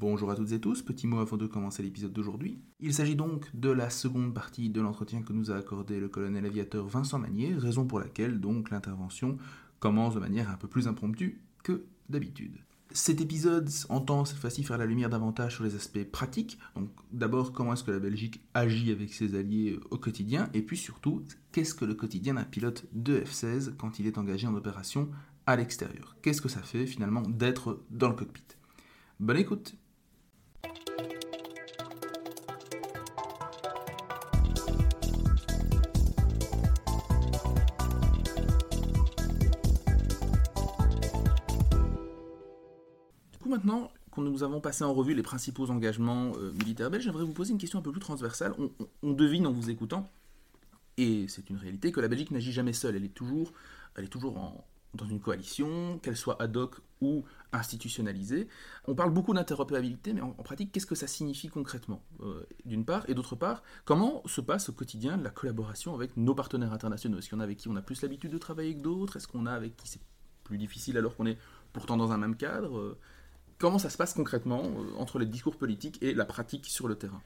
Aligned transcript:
Bonjour 0.00 0.30
à 0.30 0.36
toutes 0.36 0.52
et 0.52 0.60
tous, 0.60 0.80
petit 0.82 1.08
mot 1.08 1.18
avant 1.18 1.36
de 1.36 1.48
commencer 1.48 1.82
l'épisode 1.82 2.12
d'aujourd'hui. 2.12 2.60
Il 2.78 2.94
s'agit 2.94 3.16
donc 3.16 3.50
de 3.52 3.68
la 3.68 3.90
seconde 3.90 4.32
partie 4.32 4.70
de 4.70 4.80
l'entretien 4.80 5.22
que 5.22 5.32
nous 5.32 5.50
a 5.50 5.56
accordé 5.56 5.98
le 5.98 6.08
colonel 6.08 6.46
aviateur 6.46 6.86
Vincent 6.86 7.18
Magnier, 7.18 7.54
raison 7.54 7.84
pour 7.84 7.98
laquelle 7.98 8.38
donc 8.38 8.70
l'intervention 8.70 9.38
commence 9.80 10.14
de 10.14 10.20
manière 10.20 10.50
un 10.50 10.56
peu 10.56 10.68
plus 10.68 10.86
impromptue 10.86 11.42
que 11.64 11.86
d'habitude. 12.08 12.58
Cet 12.92 13.20
épisode 13.20 13.68
entend 13.88 14.24
cette 14.24 14.38
fois-ci 14.38 14.62
faire 14.62 14.78
la 14.78 14.86
lumière 14.86 15.10
davantage 15.10 15.56
sur 15.56 15.64
les 15.64 15.74
aspects 15.74 16.04
pratiques. 16.04 16.60
Donc 16.76 16.90
d'abord 17.10 17.52
comment 17.52 17.72
est-ce 17.72 17.82
que 17.82 17.90
la 17.90 17.98
Belgique 17.98 18.40
agit 18.54 18.92
avec 18.92 19.12
ses 19.12 19.34
alliés 19.34 19.80
au 19.90 19.98
quotidien, 19.98 20.48
et 20.54 20.62
puis 20.62 20.76
surtout 20.76 21.24
qu'est-ce 21.50 21.74
que 21.74 21.84
le 21.84 21.94
quotidien 21.94 22.34
d'un 22.34 22.44
pilote 22.44 22.86
de 22.92 23.18
F-16 23.18 23.74
quand 23.76 23.98
il 23.98 24.06
est 24.06 24.16
engagé 24.16 24.46
en 24.46 24.54
opération 24.54 25.10
à 25.46 25.56
l'extérieur? 25.56 26.16
Qu'est-ce 26.22 26.40
que 26.40 26.48
ça 26.48 26.62
fait 26.62 26.86
finalement 26.86 27.22
d'être 27.22 27.82
dans 27.90 28.10
le 28.10 28.14
cockpit? 28.14 28.44
Bonne 29.18 29.38
écoute 29.38 29.74
Du 43.38 43.44
coup 43.44 43.50
maintenant 43.50 43.92
que 44.10 44.20
nous 44.20 44.42
avons 44.42 44.60
passé 44.60 44.82
en 44.82 44.92
revue 44.92 45.14
les 45.14 45.22
principaux 45.22 45.70
engagements 45.70 46.32
euh, 46.38 46.50
militaires 46.54 46.90
belges, 46.90 47.04
j'aimerais 47.04 47.22
vous 47.22 47.32
poser 47.32 47.52
une 47.52 47.58
question 47.58 47.78
un 47.78 47.82
peu 47.82 47.92
plus 47.92 48.00
transversale. 48.00 48.52
On, 49.04 49.12
devine 49.12 49.46
en 49.46 49.52
vous 49.52 49.70
écoutant, 49.70 50.10
et 50.96 51.26
c'est 51.28 51.48
une 51.48 51.56
réalité, 51.56 51.92
que 51.92 52.00
la 52.00 52.08
Belgique 52.08 52.32
n'agit 52.32 52.50
jamais 52.50 52.72
seule. 52.72 52.96
Elle 52.96 53.04
est 53.04 53.14
toujours, 53.14 53.52
elle 53.94 54.06
est 54.06 54.08
toujours 54.08 54.36
en- 54.38 54.66
dans 54.94 55.06
une 55.06 55.20
coalition, 55.20 56.00
qu'elle 56.02 56.16
soit 56.16 56.42
ad 56.42 56.56
hoc 56.56 56.80
ou 57.00 57.22
institutionnalisée. 57.52 58.48
On 58.88 58.96
parle 58.96 59.12
beaucoup 59.12 59.32
d'interopérabilité, 59.32 60.14
mais 60.14 60.20
en, 60.20 60.34
en 60.36 60.42
pratique, 60.42 60.72
qu'est-ce 60.72 60.86
que 60.86 60.96
ça 60.96 61.06
signifie 61.06 61.46
concrètement 61.46 62.02
euh, 62.22 62.42
D'une 62.64 62.84
part, 62.84 63.08
et 63.08 63.14
d'autre 63.14 63.36
part, 63.36 63.62
comment 63.84 64.20
se 64.26 64.40
passe 64.40 64.68
au 64.68 64.72
quotidien 64.72 65.16
la 65.16 65.30
collaboration 65.30 65.94
avec 65.94 66.16
nos 66.16 66.34
partenaires 66.34 66.72
internationaux? 66.72 67.18
Est-ce 67.18 67.28
qu'il 67.28 67.36
y 67.36 67.38
en 67.38 67.42
a 67.42 67.44
avec 67.44 67.58
qui 67.58 67.68
on 67.68 67.76
a 67.76 67.82
plus 67.82 68.02
l'habitude 68.02 68.32
de 68.32 68.38
travailler 68.38 68.74
que 68.74 68.80
d'autres? 68.82 69.16
Est-ce 69.16 69.28
qu'on 69.28 69.46
a 69.46 69.52
avec 69.52 69.76
qui 69.76 69.86
c'est 69.86 70.00
plus 70.42 70.58
difficile 70.58 70.98
alors 70.98 71.14
qu'on 71.14 71.26
est 71.26 71.38
pourtant 71.72 71.96
dans 71.96 72.10
un 72.10 72.18
même 72.18 72.34
cadre 72.34 72.78
Euh, 72.78 72.98
Comment 73.58 73.78
ça 73.78 73.90
se 73.90 73.96
passe 73.96 74.14
concrètement 74.14 74.62
euh, 74.64 74.94
entre 74.98 75.18
les 75.18 75.26
discours 75.26 75.56
politiques 75.56 75.98
et 76.02 76.14
la 76.14 76.24
pratique 76.24 76.66
sur 76.66 76.88
le 76.88 76.96
terrain? 76.96 77.22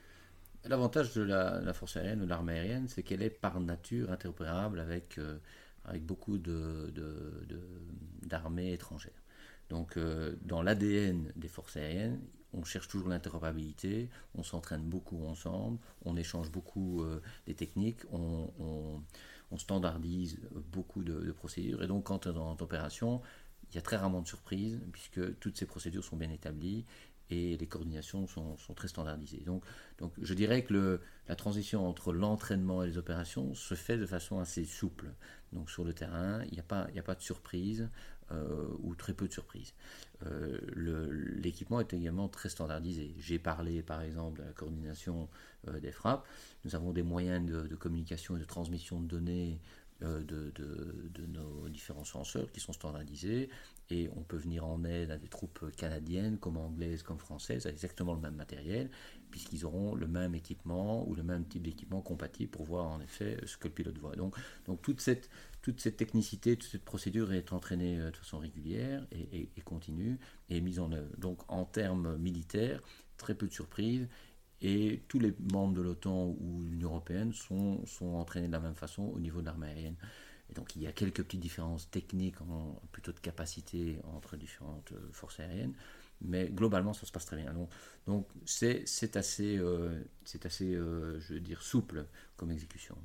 L'avantage 0.65 1.13
de 1.15 1.23
la, 1.23 1.73
force 1.75 1.97
aérienne 1.97 2.23
ou 2.23 2.25
de 2.25 2.31
l'armée 2.31 2.55
aérienne, 2.55 2.89
c'est 2.89 3.03
qu'elle 3.03 3.23
est 3.23 3.31
par 3.31 3.61
nature 3.61 4.13
interopérable 4.13 4.79
avec, 4.81 5.19
euh, 5.19 5.39
avec 5.85 6.05
beaucoup 6.07 6.39
de- 6.39 6.91
de- 6.95 7.43
d'armées 8.23 8.73
étrangères. 8.73 9.23
Donc, 9.71 9.97
euh, 9.97 10.37
dans 10.43 10.63
l'ADN 10.63 11.33
des 11.37 11.49
forces 11.49 11.77
aériennes, 11.77 12.21
on 12.53 12.65
cherche 12.65 12.89
toujours 12.89 13.09
l'interopérabilité, 13.09 14.09
on 14.35 14.43
s'entraîne 14.43 14.83
beaucoup 14.83 15.25
ensemble, 15.27 15.79
on 16.05 16.17
échange 16.17 16.51
beaucoup 16.53 17.03
des 17.47 17.55
techniques, 17.55 18.01
on 18.13 19.59
standardise 19.59 20.39
beaucoup 20.73 21.03
de, 21.03 21.21
de 21.21 21.33
procédures. 21.33 21.83
Et 21.83 21.87
donc, 21.87 22.05
quand 22.05 22.27
on 22.27 22.35
est 22.35 22.39
en 22.39 22.57
opération, 22.61 23.21
il 23.73 23.77
y 23.77 23.79
a 23.79 23.83
très 23.83 23.97
rarement 23.97 24.21
de 24.23 24.29
surprises, 24.29 24.81
puisque 24.93 25.39
toutes 25.39 25.57
ces 25.57 25.67
procédures 25.67 26.05
sont 26.05 26.17
bien 26.17 26.31
établies 26.31 26.85
et 27.31 27.57
les 27.57 27.67
coordinations 27.67 28.27
sont, 28.27 28.57
très 28.77 28.89
standardisées. 28.89 29.43
Donc, 29.47 29.63
je 30.21 30.35
dirais 30.35 30.65
que 30.65 31.01
la 31.29 31.37
transition 31.37 31.87
entre 31.89 32.13
l'entraînement 32.13 32.83
et 32.83 32.87
les 32.87 32.99
opérations 32.99 33.55
se 33.55 33.75
fait 33.75 33.97
de 33.97 34.07
façon 34.07 34.39
assez 34.39 34.65
souple. 34.65 35.07
Donc 35.53 35.71
sur 35.71 35.85
le 35.85 35.93
terrain, 35.93 36.43
il 36.47 36.53
n'y 36.53 36.61
a, 36.61 36.63
pas- 36.63 37.15
de 37.15 37.21
surprise 37.21 37.89
euh, 38.31 38.69
ou 38.81 38.95
très 38.95 39.13
peu 39.13 39.29
de 39.29 39.33
surprises. 39.33 39.75
Euh, 40.27 40.59
L'équipement 41.37 41.81
est 41.81 41.93
également 41.93 42.29
très 42.29 42.49
standardisé. 42.49 43.15
J'ai 43.19 43.39
parlé 43.39 43.83
par 43.83 44.03
exemple 44.03 44.41
de 44.41 44.47
la 44.47 44.53
coordination 44.53 45.29
euh, 45.69 45.79
des 45.81 45.93
frappes. 45.93 46.27
Nous 46.65 46.75
avons 46.75 46.93
des 46.93 47.03
moyens 47.03 47.45
de, 47.45 47.75
communication 47.77 48.37
et 48.37 48.41
de 48.41 48.45
transmission 48.45 49.01
de 49.01 49.07
données 49.07 49.61
de, 50.03 50.53
de- 50.55 51.27
nos 51.27 51.69
différents 51.69 52.05
senseurs 52.05 52.51
qui 52.51 52.61
sont 52.61 52.73
standardisés 52.73 53.49
et 53.91 54.09
on 54.17 54.23
peut 54.23 54.37
venir 54.37 54.67
en 54.67 54.85
aide 54.85 55.11
à 55.11 55.19
des 55.19 55.29
troupes 55.29 55.65
canadiennes 55.77 56.39
comme 56.39 56.57
anglaises 56.57 57.03
comme 57.03 57.19
françaises 57.19 57.67
avec 57.67 57.77
exactement 57.77 58.15
le 58.15 58.21
même 58.21 58.35
matériel 58.35 58.91
puisqu'ils 59.31 59.65
auront 59.65 59.95
le 59.95 60.07
même 60.07 60.35
équipement 60.35 61.09
ou 61.09 61.15
le 61.15 61.23
même 61.23 61.47
type 61.47 61.63
d'équipement 61.63 62.03
compatible 62.03 62.51
pour 62.51 62.65
voir 62.65 62.87
en 62.87 63.01
effet 63.01 63.39
ce 63.47 63.57
que 63.57 63.69
le 63.69 63.75
pilote 63.75 63.99
voit. 63.99 64.15
Donc, 64.15 64.37
donc 64.67 64.83
toute, 64.83 65.01
cette, 65.01 65.31
toute 65.63 65.81
cette 65.81 65.97
technicité, 65.97 66.57
toute 66.57 66.71
cette 66.71 66.85
procédure 66.85 67.33
est 67.33 67.53
entraînée 67.53 67.99
euh, 67.99 68.11
de 68.11 68.17
façon 68.17 68.39
régulière 68.39 69.07
et 69.13 69.49
continue 69.65 70.19
et 70.51 70.61
mise 70.61 70.79
en 70.81 70.93
œuvre. 70.93 71.17
Donc 71.19 71.41
en 71.49 71.65
termes 71.65 72.17
militaires, 72.19 72.81
très 73.17 73.35
peu 73.35 73.47
de 73.47 73.53
surprises 73.53 74.09
et 74.63 75.03
tous 75.09 75.19
les 75.19 75.35
membres 75.53 75.75
de 75.75 75.83
l'OTAN 75.83 76.37
ou 76.41 76.63
de 76.63 76.69
l'Union 76.71 76.91
européenne 76.91 77.33
sont, 77.33 77.85
sont 77.85 78.15
entraînés 78.15 78.47
de 78.47 78.53
la 78.53 78.61
même 78.61 78.77
façon 78.77 79.03
au 79.03 79.19
niveau 79.19 79.41
de 79.41 79.47
l'armée 79.47 79.67
aérienne. 79.67 79.97
Et 80.51 80.55
donc 80.55 80.77
il 80.77 80.83
y 80.83 80.87
a 80.87 80.93
quelques 80.93 81.23
petites 81.25 81.41
différences 81.41 81.91
techniques, 81.91 82.37
plutôt 82.93 83.13
de 83.13 83.19
capacité 83.19 83.99
entre 84.15 84.37
différentes 84.37 84.93
euh, 84.93 85.09
forces 85.13 85.41
aériennes, 85.41 85.75
mais 86.21 86.49
globalement 86.49 86.93
ça 86.93 87.07
se 87.07 87.13
passe 87.13 87.27
très 87.27 87.37
bien. 87.37 87.53
Donc 88.07 88.29
c'est 88.45 89.17
assez, 89.17 89.59
euh, 89.59 90.01
c'est 90.25 90.47
assez 90.47 90.75
euh, 90.75 91.19
je 91.19 91.35
veux 91.35 91.41
dire, 91.41 91.61
souple 91.61 92.07
comme 92.37 92.53
exécution. 92.53 92.97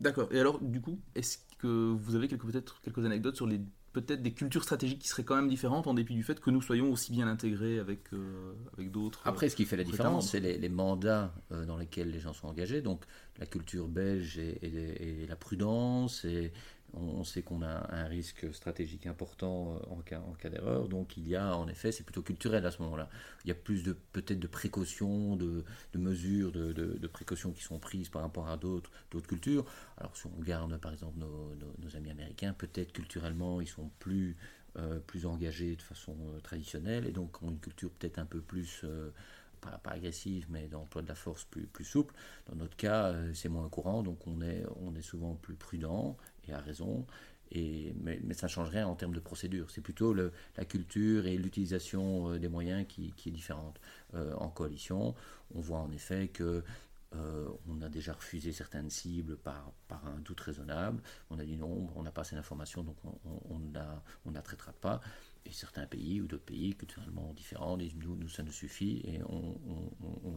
D'accord. 0.00 0.32
Et 0.32 0.38
alors, 0.38 0.60
du 0.60 0.80
coup, 0.80 1.00
est-ce 1.14 1.38
que 1.58 1.66
vous 1.66 2.14
avez 2.14 2.28
peut-être 2.28 2.80
quelques 2.80 3.04
anecdotes 3.04 3.36
sur 3.36 3.46
les 3.46 3.60
peut-être 3.92 4.22
des 4.22 4.32
cultures 4.32 4.62
stratégiques 4.64 4.98
qui 5.00 5.08
seraient 5.08 5.24
quand 5.24 5.36
même 5.36 5.48
différentes 5.48 5.86
en 5.86 5.94
dépit 5.94 6.14
du 6.14 6.22
fait 6.22 6.38
que 6.40 6.50
nous 6.50 6.60
soyons 6.62 6.92
aussi 6.92 7.10
bien 7.12 7.26
intégrés 7.26 7.78
avec, 7.78 8.12
euh, 8.12 8.52
avec 8.76 8.90
d'autres 8.90 9.20
euh, 9.26 9.30
Après, 9.30 9.48
ce 9.48 9.56
qui 9.56 9.64
fait 9.64 9.76
la 9.76 9.84
différence, 9.84 10.30
c'est 10.30 10.40
les, 10.40 10.58
les 10.58 10.68
mandats 10.68 11.34
euh, 11.52 11.64
dans 11.64 11.76
lesquels 11.76 12.10
les 12.10 12.20
gens 12.20 12.32
sont 12.32 12.46
engagés. 12.48 12.82
Donc, 12.82 13.04
la 13.38 13.46
culture 13.46 13.88
belge 13.88 14.38
et, 14.38 14.58
et- 14.62 15.22
et 15.22 15.26
la 15.26 15.36
prudence. 15.36 16.24
Et 16.24 16.52
on, 16.94 17.24
sait 17.24 17.42
qu'on 17.42 17.62
a 17.62 17.94
un 17.94 18.06
risque 18.06 18.52
stratégique 18.54 19.06
important 19.06 19.76
euh, 19.76 19.94
en 19.94 19.96
cas, 19.96 20.20
en 20.20 20.32
cas 20.32 20.48
d'erreur. 20.48 20.88
Donc, 20.88 21.16
il 21.16 21.28
y 21.28 21.36
a, 21.36 21.56
en 21.56 21.68
effet, 21.68 21.92
c'est 21.92 22.04
plutôt 22.04 22.22
culturel 22.22 22.64
à 22.64 22.70
ce 22.70 22.82
moment-là. 22.82 23.08
Il 23.44 23.48
y 23.48 23.50
a 23.50 23.54
plus 23.54 23.82
de 23.82 23.92
peut-être 24.12 24.38
de 24.38 24.46
précautions, 24.46 25.36
de, 25.36 25.64
mesures, 25.94 26.52
de, 26.52 26.72
de- 26.72 27.06
précautions 27.08 27.52
qui 27.52 27.62
sont 27.62 27.78
prises 27.78 28.08
par 28.08 28.22
rapport 28.22 28.48
à 28.48 28.56
d'autres 28.56 28.90
cultures. 29.26 29.64
Alors, 29.96 30.16
si 30.16 30.26
on 30.26 30.38
regarde, 30.38 30.76
par 30.78 30.92
exemple, 30.92 31.18
nos, 31.18 31.96
amis 31.96 32.10
américains, 32.10 32.52
peut-être 32.52 32.92
culturellement, 32.92 33.60
ils 33.60 33.68
sont 33.68 33.90
plus 33.98 34.36
euh, 34.76 35.00
plus 35.00 35.24
engagés 35.24 35.74
de 35.74 35.82
façon 35.82 36.14
euh, 36.28 36.40
traditionnelle 36.40 37.06
et 37.06 37.10
donc 37.10 37.42
ont 37.42 37.50
une 37.50 37.58
culture 37.58 37.90
peut-être 37.90 38.18
un 38.18 38.26
peu 38.26 38.40
plus, 38.40 38.84
pas, 39.60 39.80
agressive, 39.86 40.46
mais 40.50 40.68
d'emploi 40.68 41.02
de 41.02 41.08
la 41.08 41.14
force 41.14 41.44
plus, 41.44 41.66
plus 41.66 41.84
souple. 41.84 42.14
Dans 42.46 42.56
notre 42.56 42.76
cas, 42.76 43.14
c'est 43.32 43.48
moins 43.48 43.68
courant, 43.68 44.02
donc 44.02 44.26
on 44.26 44.40
est, 44.42 44.64
on 44.76 44.94
est 44.94 45.02
souvent 45.02 45.34
plus 45.34 45.54
prudent 45.54 46.16
et 46.48 46.52
à 46.54 46.60
raison. 46.60 47.06
Et, 47.50 47.94
mais, 48.02 48.20
mais 48.24 48.34
ça 48.34 48.46
ne 48.46 48.50
change 48.50 48.68
rien 48.68 48.86
en 48.86 48.94
termes 48.94 49.14
de 49.14 49.20
procédure. 49.20 49.70
C'est 49.70 49.80
plutôt 49.80 50.12
le- 50.12 50.32
la 50.56 50.64
culture 50.64 51.26
et 51.26 51.36
l'utilisation 51.38 52.32
euh, 52.32 52.38
des 52.38 52.48
moyens 52.48 52.84
qui, 52.86 53.12
qui 53.16 53.30
est 53.30 53.32
différente. 53.32 53.80
Euh, 54.14 54.34
en 54.34 54.50
coalition, 54.50 55.14
on 55.54 55.60
voit 55.60 55.78
en 55.78 55.90
effet 55.92 56.28
que 56.28 56.62
euh, 57.14 57.48
on 57.66 57.80
a 57.80 57.88
déjà 57.88 58.12
refusé 58.12 58.52
certaines 58.52 58.90
cibles 58.90 59.38
par, 59.38 59.72
par 59.88 60.06
un 60.06 60.18
doute 60.20 60.40
raisonnable. 60.40 61.02
On 61.30 61.38
a 61.38 61.44
dit 61.44 61.56
non, 61.56 61.88
on 61.96 62.02
n'a 62.02 62.10
pas 62.10 62.20
assez 62.20 62.36
d'informations, 62.36 62.82
donc 62.82 62.96
on 63.48 63.58
ne 63.58 63.72
la, 63.72 64.02
on 64.26 64.30
ne 64.30 64.34
la 64.34 64.42
traitera 64.42 64.72
pas. 64.72 65.00
Et 65.46 65.52
certains 65.52 65.86
pays 65.86 66.20
ou 66.20 66.26
d'autres 66.26 66.44
pays 66.44 66.74
culturellement 66.74 67.32
différents 67.32 67.78
disent 67.78 67.96
nous, 67.96 68.14
nous 68.14 68.28
ça 68.28 68.42
nous 68.42 68.52
suffit 68.52 69.00
et 69.06 69.22
on, 69.22 69.58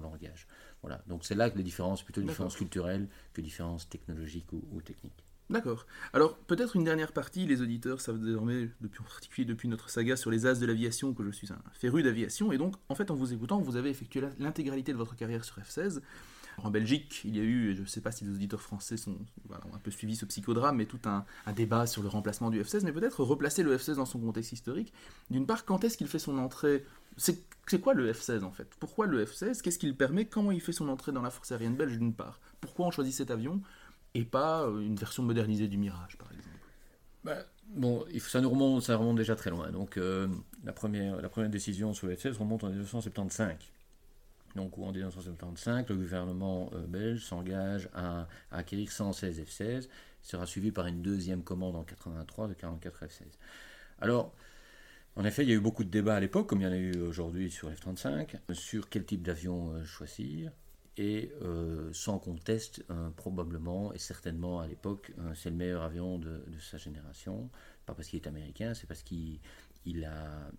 l'engage. 0.01 0.47
Voilà. 0.81 1.03
Donc 1.07 1.25
c'est 1.25 1.35
là 1.35 1.49
que 1.49 1.57
les 1.57 1.63
différences, 1.63 2.03
plutôt 2.03 2.21
D'accord. 2.21 2.31
différences 2.31 2.55
culturelles 2.55 3.09
que 3.33 3.41
différences 3.41 3.89
technologiques 3.89 4.53
ou, 4.53 4.63
ou 4.71 4.81
techniques. 4.81 5.25
D'accord. 5.51 5.85
Alors, 6.13 6.37
peut-être 6.37 6.77
une 6.77 6.85
dernière 6.85 7.11
partie, 7.11 7.45
les 7.45 7.61
auditeurs 7.61 7.99
savent 7.99 8.19
désormais, 8.19 8.69
depuis, 8.79 9.01
en 9.01 9.03
particulier 9.03 9.45
depuis 9.45 9.67
notre 9.67 9.89
saga 9.89 10.15
sur 10.15 10.31
les 10.31 10.45
as 10.45 10.59
de 10.59 10.65
l'aviation, 10.65 11.13
que 11.13 11.23
je 11.25 11.31
suis 11.31 11.51
un 11.51 11.59
féru 11.73 12.03
d'aviation, 12.03 12.53
et 12.53 12.57
donc, 12.57 12.75
en 12.87 12.95
fait, 12.95 13.11
en 13.11 13.15
vous 13.15 13.33
écoutant, 13.33 13.59
vous 13.59 13.75
avez 13.75 13.89
effectué 13.89 14.23
l'intégralité 14.39 14.93
de 14.93 14.97
votre 14.97 15.15
carrière 15.15 15.43
sur 15.43 15.57
F-16. 15.59 16.01
En 16.57 16.69
Belgique, 16.69 17.21
il 17.25 17.35
y 17.35 17.39
a 17.39 17.43
eu, 17.43 17.71
et 17.71 17.75
je 17.75 17.81
ne 17.81 17.85
sais 17.85 18.01
pas 18.01 18.11
si 18.11 18.23
les 18.23 18.31
auditeurs 18.31 18.61
français 18.61 18.95
sont, 18.95 19.17
ont 19.49 19.75
un 19.75 19.79
peu 19.79 19.91
suivi 19.91 20.15
ce 20.15 20.25
psychodrame, 20.25 20.77
mais 20.77 20.85
tout 20.85 20.99
un, 21.05 21.25
un 21.45 21.53
débat 21.53 21.85
sur 21.85 22.01
le 22.01 22.07
remplacement 22.07 22.49
du 22.49 22.61
F-16, 22.61 22.83
mais 22.85 22.93
peut-être 22.93 23.23
replacer 23.23 23.63
le 23.63 23.75
F-16 23.77 23.95
dans 23.95 24.05
son 24.05 24.19
contexte 24.19 24.53
historique. 24.53 24.93
D'une 25.29 25.45
part, 25.45 25.65
quand 25.65 25.83
est-ce 25.83 25.97
qu'il 25.97 26.07
fait 26.07 26.19
son 26.19 26.37
entrée? 26.37 26.85
C'est 27.17 27.43
c'est 27.67 27.79
quoi 27.79 27.93
le 27.93 28.11
F-16 28.11 28.43
en 28.43 28.51
fait? 28.51 28.67
Pourquoi 28.79 29.07
le 29.07 29.23
F-16 29.25 29.61
Qu'est-ce 29.61 29.79
qu'il 29.79 29.95
permet? 29.95 30.25
Comment 30.25 30.51
il 30.51 30.59
fait 30.59 30.73
son 30.73 30.89
entrée 30.89 31.13
dans 31.13 31.21
la 31.21 31.29
force 31.29 31.53
aérienne 31.53 31.75
belge 31.75 31.97
d'une 31.97 32.13
part? 32.13 32.39
Pourquoi 32.59 32.85
on 32.87 32.91
choisit 32.91 33.13
cet 33.13 33.31
avion? 33.31 33.61
Et 34.13 34.23
pas 34.23 34.63
euh, 34.63 34.81
une 34.81 34.95
version 34.95 35.23
modernisée 35.23 35.67
du 35.67 35.77
Mirage 35.77 36.17
par 36.17 36.31
exemple 36.31 36.49
Bah, 37.23 37.45
bon, 37.67 38.05
ça 38.19 38.41
nous 38.41 38.49
remonte, 38.49 38.83
ça 38.83 38.97
remonte 38.97 39.17
déjà 39.17 39.35
très 39.35 39.49
loin. 39.49 39.71
Donc 39.71 39.97
euh, 39.97 40.27
la, 40.63 40.73
première, 40.73 41.21
la 41.21 41.29
première 41.29 41.49
décision 41.49 41.93
sur 41.93 42.07
le 42.07 42.15
F-16 42.15 42.37
remonte 42.37 42.63
en 42.63 42.69
1975. 42.69 43.55
Donc 44.55 44.77
en 44.77 44.91
1975, 44.91 45.87
le 45.87 45.95
gouvernement 45.95 46.69
euh, 46.73 46.85
belge 46.85 47.23
s'engage 47.23 47.89
à, 47.93 48.27
acquérir 48.51 48.91
116 48.91 49.39
F-16, 49.39 49.87
sera 50.21 50.45
suivi 50.45 50.71
par 50.71 50.87
une 50.87 51.01
deuxième 51.01 51.41
commande 51.43 51.75
en 51.75 51.83
83 51.83 52.49
de 52.49 52.53
44 52.53 53.05
F-16. 53.05 53.23
Alors, 54.01 54.33
En 55.17 55.25
effet, 55.25 55.43
il 55.43 55.49
y 55.49 55.51
a 55.51 55.55
eu 55.55 55.59
beaucoup 55.59 55.83
de 55.83 55.89
débats 55.89 56.15
à 56.15 56.19
l'époque, 56.21 56.47
comme 56.47 56.61
il 56.61 56.63
y 56.63 56.67
en 56.67 56.71
a 56.71 56.77
eu 56.77 57.01
aujourd'hui 57.01 57.51
sur 57.51 57.69
F-35, 57.69 58.37
sur 58.53 58.87
quel 58.87 59.05
type 59.05 59.21
d'avion 59.21 59.83
choisir. 59.83 60.51
Et 60.97 61.31
euh, 61.41 61.91
sans 61.93 62.19
conteste, 62.19 62.83
probablement 63.15 63.93
et 63.93 63.97
certainement 63.97 64.59
à 64.59 64.67
l'époque, 64.67 65.13
c'est 65.35 65.49
le 65.49 65.55
meilleur 65.55 65.83
avion 65.83 66.19
de, 66.19 66.43
sa 66.59 66.77
génération. 66.77 67.49
Pas 67.85 67.93
parce 67.93 68.09
qu'il 68.09 68.19
est 68.21 68.27
américain, 68.27 68.73
c'est 68.73 68.87
parce 68.87 69.01
qu'il 69.01 69.39
il 69.85 70.03
a, 70.05 70.51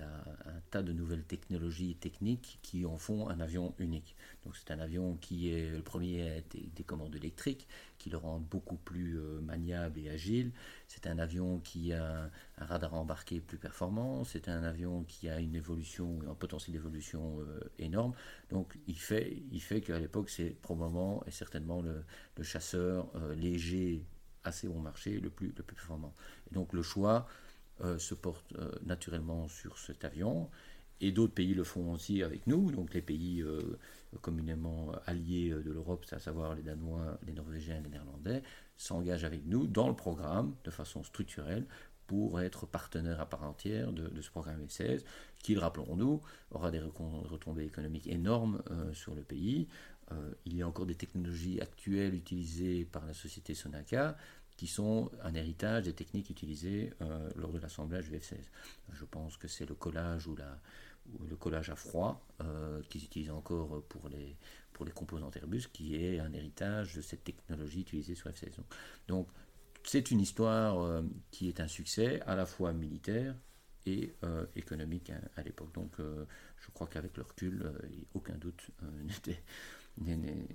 a 0.00 0.50
un 0.50 0.60
tas 0.70 0.82
de 0.82 0.92
nouvelles 0.92 1.24
technologies 1.24 1.96
techniques 1.96 2.58
qui 2.62 2.84
en 2.84 2.96
font 2.96 3.28
un 3.28 3.40
avion 3.40 3.74
unique. 3.78 4.16
Donc 4.44 4.56
c'est 4.56 4.70
un 4.70 4.80
avion 4.80 5.16
qui 5.16 5.50
est 5.50 5.70
le 5.70 5.82
premier 5.82 6.38
à 6.38 6.40
des, 6.40 6.84
commandes 6.84 7.14
électriques, 7.14 7.68
qui 8.06 8.10
le 8.10 8.18
rend 8.18 8.38
beaucoup 8.38 8.76
plus 8.76 9.18
euh, 9.18 9.40
maniable 9.40 9.98
et 9.98 10.08
agile. 10.08 10.52
C'est 10.86 11.08
un 11.08 11.18
avion 11.18 11.58
qui 11.58 11.92
a 11.92 12.30
un, 12.56 12.64
radar 12.64 12.94
embarqué 12.94 13.40
plus 13.40 13.58
performant. 13.58 14.22
C'est 14.22 14.48
un 14.48 14.62
avion 14.62 15.02
qui 15.02 15.28
a 15.28 15.40
une 15.40 15.56
évolution, 15.56 16.20
un 16.30 16.34
potentiel 16.34 16.74
d'évolution 16.74 17.40
euh, 17.40 17.58
énorme. 17.80 18.12
Donc 18.48 18.78
il 18.86 18.96
fait, 18.96 19.42
qu'à 19.80 19.98
l'époque 19.98 20.30
c'est 20.30 20.50
probablement 20.50 21.24
et 21.26 21.32
certainement 21.32 21.82
le, 21.82 22.04
chasseur 22.44 23.08
euh, 23.16 23.34
léger 23.34 24.04
assez 24.44 24.68
bon 24.68 24.78
marché 24.78 25.18
le 25.18 25.28
plus, 25.28 25.48
le 25.48 25.64
plus 25.64 25.74
performant. 25.74 26.14
Et 26.48 26.54
donc 26.54 26.72
le 26.72 26.82
choix 26.82 27.26
se 27.98 28.14
porte 28.14 28.54
naturellement 28.86 29.48
sur 29.48 29.76
cet 29.76 30.06
avion. 30.06 30.48
Et 31.00 31.12
d'autres 31.12 31.34
pays 31.34 31.54
le 31.54 31.64
font 31.64 31.92
aussi 31.92 32.22
avec 32.22 32.46
nous, 32.46 32.70
donc 32.70 32.94
les 32.94 33.02
pays 33.02 33.42
euh, 33.42 33.78
communément 34.22 34.92
alliés 35.04 35.50
de 35.50 35.70
l'Europe, 35.70 36.06
à 36.10 36.18
savoir 36.18 36.54
les 36.54 36.62
Danois, 36.62 37.18
les 37.26 37.32
Norvégiens, 37.32 37.80
les 37.82 37.90
Néerlandais, 37.90 38.42
s'engagent 38.76 39.24
avec 39.24 39.44
nous 39.46 39.66
dans 39.66 39.88
le 39.88 39.96
programme 39.96 40.54
de 40.64 40.70
façon 40.70 41.04
structurelle 41.04 41.66
pour 42.06 42.40
être 42.40 42.66
partenaire 42.66 43.20
à 43.20 43.28
part 43.28 43.42
entière 43.42 43.92
de, 43.92 44.20
ce 44.22 44.30
programme 44.30 44.64
F-16, 44.64 45.02
qui, 45.42 45.56
rappelons-nous, 45.56 46.20
aura 46.50 46.70
des 46.70 46.80
retombées 46.80 47.64
économiques 47.64 48.06
énormes 48.06 48.62
sur 48.92 49.14
le 49.16 49.22
pays. 49.22 49.66
il 50.44 50.56
y 50.56 50.62
a 50.62 50.68
encore 50.68 50.86
des 50.86 50.94
technologies 50.94 51.60
actuelles 51.60 52.14
utilisées 52.14 52.84
par 52.84 53.04
la 53.06 53.12
société 53.12 53.54
Sonaca 53.54 54.16
qui 54.56 54.66
sont 54.66 55.10
un 55.22 55.34
héritage 55.34 55.84
des 55.84 55.92
techniques 55.92 56.30
utilisées 56.30 56.92
euh, 57.02 57.28
lors 57.36 57.52
de 57.52 57.58
l'assemblage 57.58 58.08
du 58.08 58.16
F-16. 58.16 58.36
Je 58.92 59.04
pense 59.04 59.36
que 59.36 59.48
c'est 59.48 59.68
le 59.68 59.74
collage 59.74 60.26
ou, 60.26 60.34
la, 60.34 60.58
le 61.28 61.36
collage 61.36 61.70
à 61.70 61.76
froid 61.76 62.26
euh, 62.40 62.82
qu'ils 62.88 63.04
utilisent 63.04 63.30
encore 63.30 63.82
pour 63.88 64.08
les, 64.08 64.36
pour 64.72 64.84
les 64.84 64.92
Airbus, 65.36 65.68
qui 65.72 65.96
est 65.96 66.18
un 66.18 66.32
héritage 66.32 66.94
de 66.94 67.00
cette 67.00 67.24
technologie 67.24 67.80
utilisée 67.80 68.14
sur 68.14 68.30
F-16. 68.30 68.52
Donc, 69.08 69.28
c'est 69.84 70.10
une 70.10 70.20
histoire 70.20 70.80
euh, 70.80 71.02
qui 71.30 71.48
est 71.48 71.60
un 71.60 71.68
succès 71.68 72.20
à 72.22 72.34
la 72.34 72.46
fois 72.46 72.72
militaire 72.72 73.34
et 73.88 74.12
économique 74.56 75.12
à, 75.36 75.42
l'époque. 75.44 75.72
Donc 75.72 75.92
je 76.00 76.70
crois 76.72 76.88
qu'avec 76.88 77.16
le 77.16 77.22
recul, 77.22 77.72
aucun 78.14 78.34
doute 78.34 78.70
n'était 79.04 79.40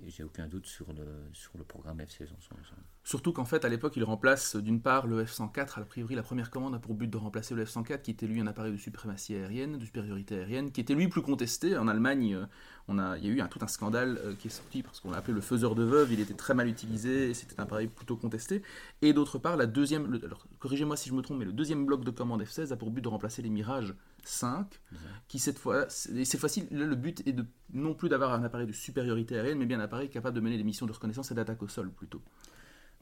j'ai 0.06 0.22
aucun 0.22 0.46
doute 0.46 0.66
sur 0.66 0.92
le, 0.92 1.04
sur 1.32 1.56
le 1.58 1.64
programme 1.64 1.98
F-16 1.98 2.24
en 2.24 2.40
son 2.40 2.54
ensemble. 2.54 2.82
Surtout 3.04 3.32
qu'en 3.32 3.44
fait, 3.44 3.64
à 3.64 3.68
l'époque, 3.68 3.94
il 3.96 4.04
remplace 4.04 4.54
d'une 4.54 4.80
part 4.80 5.08
le 5.08 5.24
F-104. 5.24 5.80
A 5.80 5.84
priori, 5.84 6.14
la 6.14 6.22
première 6.22 6.50
commande 6.50 6.74
a 6.76 6.78
pour 6.78 6.94
but 6.94 7.08
de 7.08 7.16
remplacer 7.16 7.54
le 7.54 7.64
F-104, 7.64 8.02
qui 8.02 8.12
était 8.12 8.26
lui 8.26 8.40
un 8.40 8.46
appareil 8.46 8.72
de 8.72 8.76
suprématie 8.76 9.34
aérienne, 9.34 9.78
de 9.78 9.84
supériorité 9.84 10.36
aérienne, 10.36 10.70
qui 10.70 10.80
était 10.80 10.94
lui 10.94 11.08
plus 11.08 11.22
contesté. 11.22 11.76
En 11.76 11.88
Allemagne, 11.88 12.34
euh, 12.34 12.46
on 12.86 12.98
a, 12.98 13.18
il 13.18 13.26
y 13.26 13.28
a 13.28 13.32
eu 13.32 13.40
un, 13.40 13.48
tout 13.48 13.58
un 13.62 13.66
scandale 13.66 14.18
euh, 14.24 14.34
qui 14.36 14.46
est 14.46 14.52
sorti 14.52 14.84
parce 14.84 15.00
qu'on 15.00 15.10
l'a 15.10 15.18
appelé 15.18 15.34
le 15.34 15.40
faiseur 15.40 15.74
de 15.74 15.82
veuve. 15.82 16.12
Il 16.12 16.20
était 16.20 16.34
très 16.34 16.54
mal 16.54 16.68
utilisé 16.68 17.30
et 17.30 17.34
c'était 17.34 17.58
un 17.58 17.64
appareil 17.64 17.88
plutôt 17.88 18.16
contesté. 18.16 18.62
Et 19.02 19.12
d'autre 19.12 19.38
part, 19.38 19.56
la 19.56 19.66
deuxième, 19.66 20.20
alors 20.24 20.46
corrigez-moi 20.60 20.96
si 20.96 21.08
je 21.08 21.14
me 21.14 21.22
trompe, 21.22 21.38
mais 21.38 21.44
le 21.44 21.52
deuxième 21.52 21.84
bloc 21.84 22.04
de 22.04 22.12
commande 22.12 22.44
F-16 22.44 22.72
a 22.72 22.76
pour 22.76 22.92
but 22.92 23.02
de 23.02 23.08
remplacer 23.08 23.42
les 23.42 23.50
Mirage 23.50 23.94
5, 24.24 24.80
qui 25.28 25.38
cette 25.38 25.58
fois, 25.58 25.88
cette 25.88 26.36
fois-ci, 26.38 26.66
le 26.70 26.94
but 26.94 27.26
est 27.26 27.32
de 27.32 27.44
non 27.72 27.94
plus 27.94 28.08
d'avoir 28.08 28.32
un 28.32 28.42
appareil 28.42 28.66
de 28.66 28.72
supériorité 28.72 29.36
aérienne, 29.36 29.58
mais 29.58 29.66
bien 29.66 29.80
un 29.80 29.84
appareil 29.84 30.10
capable 30.10 30.36
de 30.36 30.40
mener 30.40 30.56
des 30.56 30.64
missions 30.64 30.86
de 30.86 30.92
reconnaissance 30.92 31.30
et 31.30 31.34
d'attaque 31.34 31.62
au 31.62 31.68
sol 31.68 31.90
plutôt. 31.90 32.22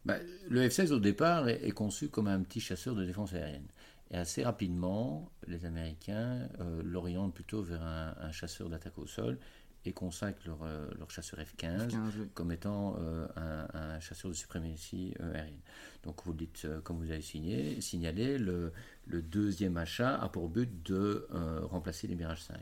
Bah, 0.04 0.16
le 0.48 0.66
F-16 0.68 0.92
au 0.92 0.98
départ 0.98 1.48
est, 1.48 1.70
conçu 1.72 2.08
comme 2.08 2.28
un 2.28 2.40
petit 2.40 2.60
chasseur 2.60 2.94
de 2.94 3.04
défense 3.04 3.34
aérienne. 3.34 3.68
Et 4.10 4.16
assez 4.16 4.42
rapidement, 4.42 5.30
les 5.46 5.66
Américains 5.66 6.48
euh, 6.60 6.82
l'orientent 6.84 7.34
plutôt 7.34 7.62
vers 7.62 7.82
un 7.82 8.32
chasseur 8.32 8.68
d'attaque 8.68 8.98
au 8.98 9.06
sol 9.06 9.38
et 9.84 9.92
consacrent 9.92 10.42
leur, 10.46 10.62
euh, 10.62 10.88
leur 10.98 11.10
chasseur 11.10 11.40
F-15, 11.40 11.94
comme 12.34 12.52
étant 12.52 12.96
euh, 12.98 13.26
un, 13.72 13.98
chasseur 14.00 14.30
de 14.30 14.36
suprématie 14.36 15.14
euh, 15.20 15.34
aérienne. 15.34 15.60
Donc 16.02 16.22
vous 16.24 16.34
dites, 16.34 16.66
comme 16.84 16.98
vous 16.98 17.10
avez 17.10 17.22
signé, 17.22 17.80
signalé, 17.80 18.38
le, 18.38 18.72
le, 19.06 19.22
deuxième 19.22 19.76
achat 19.76 20.16
a 20.16 20.28
pour 20.28 20.48
but 20.48 20.82
de 20.82 21.26
remplacer 21.62 22.06
les 22.06 22.14
Mirage 22.14 22.42
5. 22.42 22.56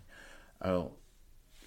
Alors, 0.61 0.97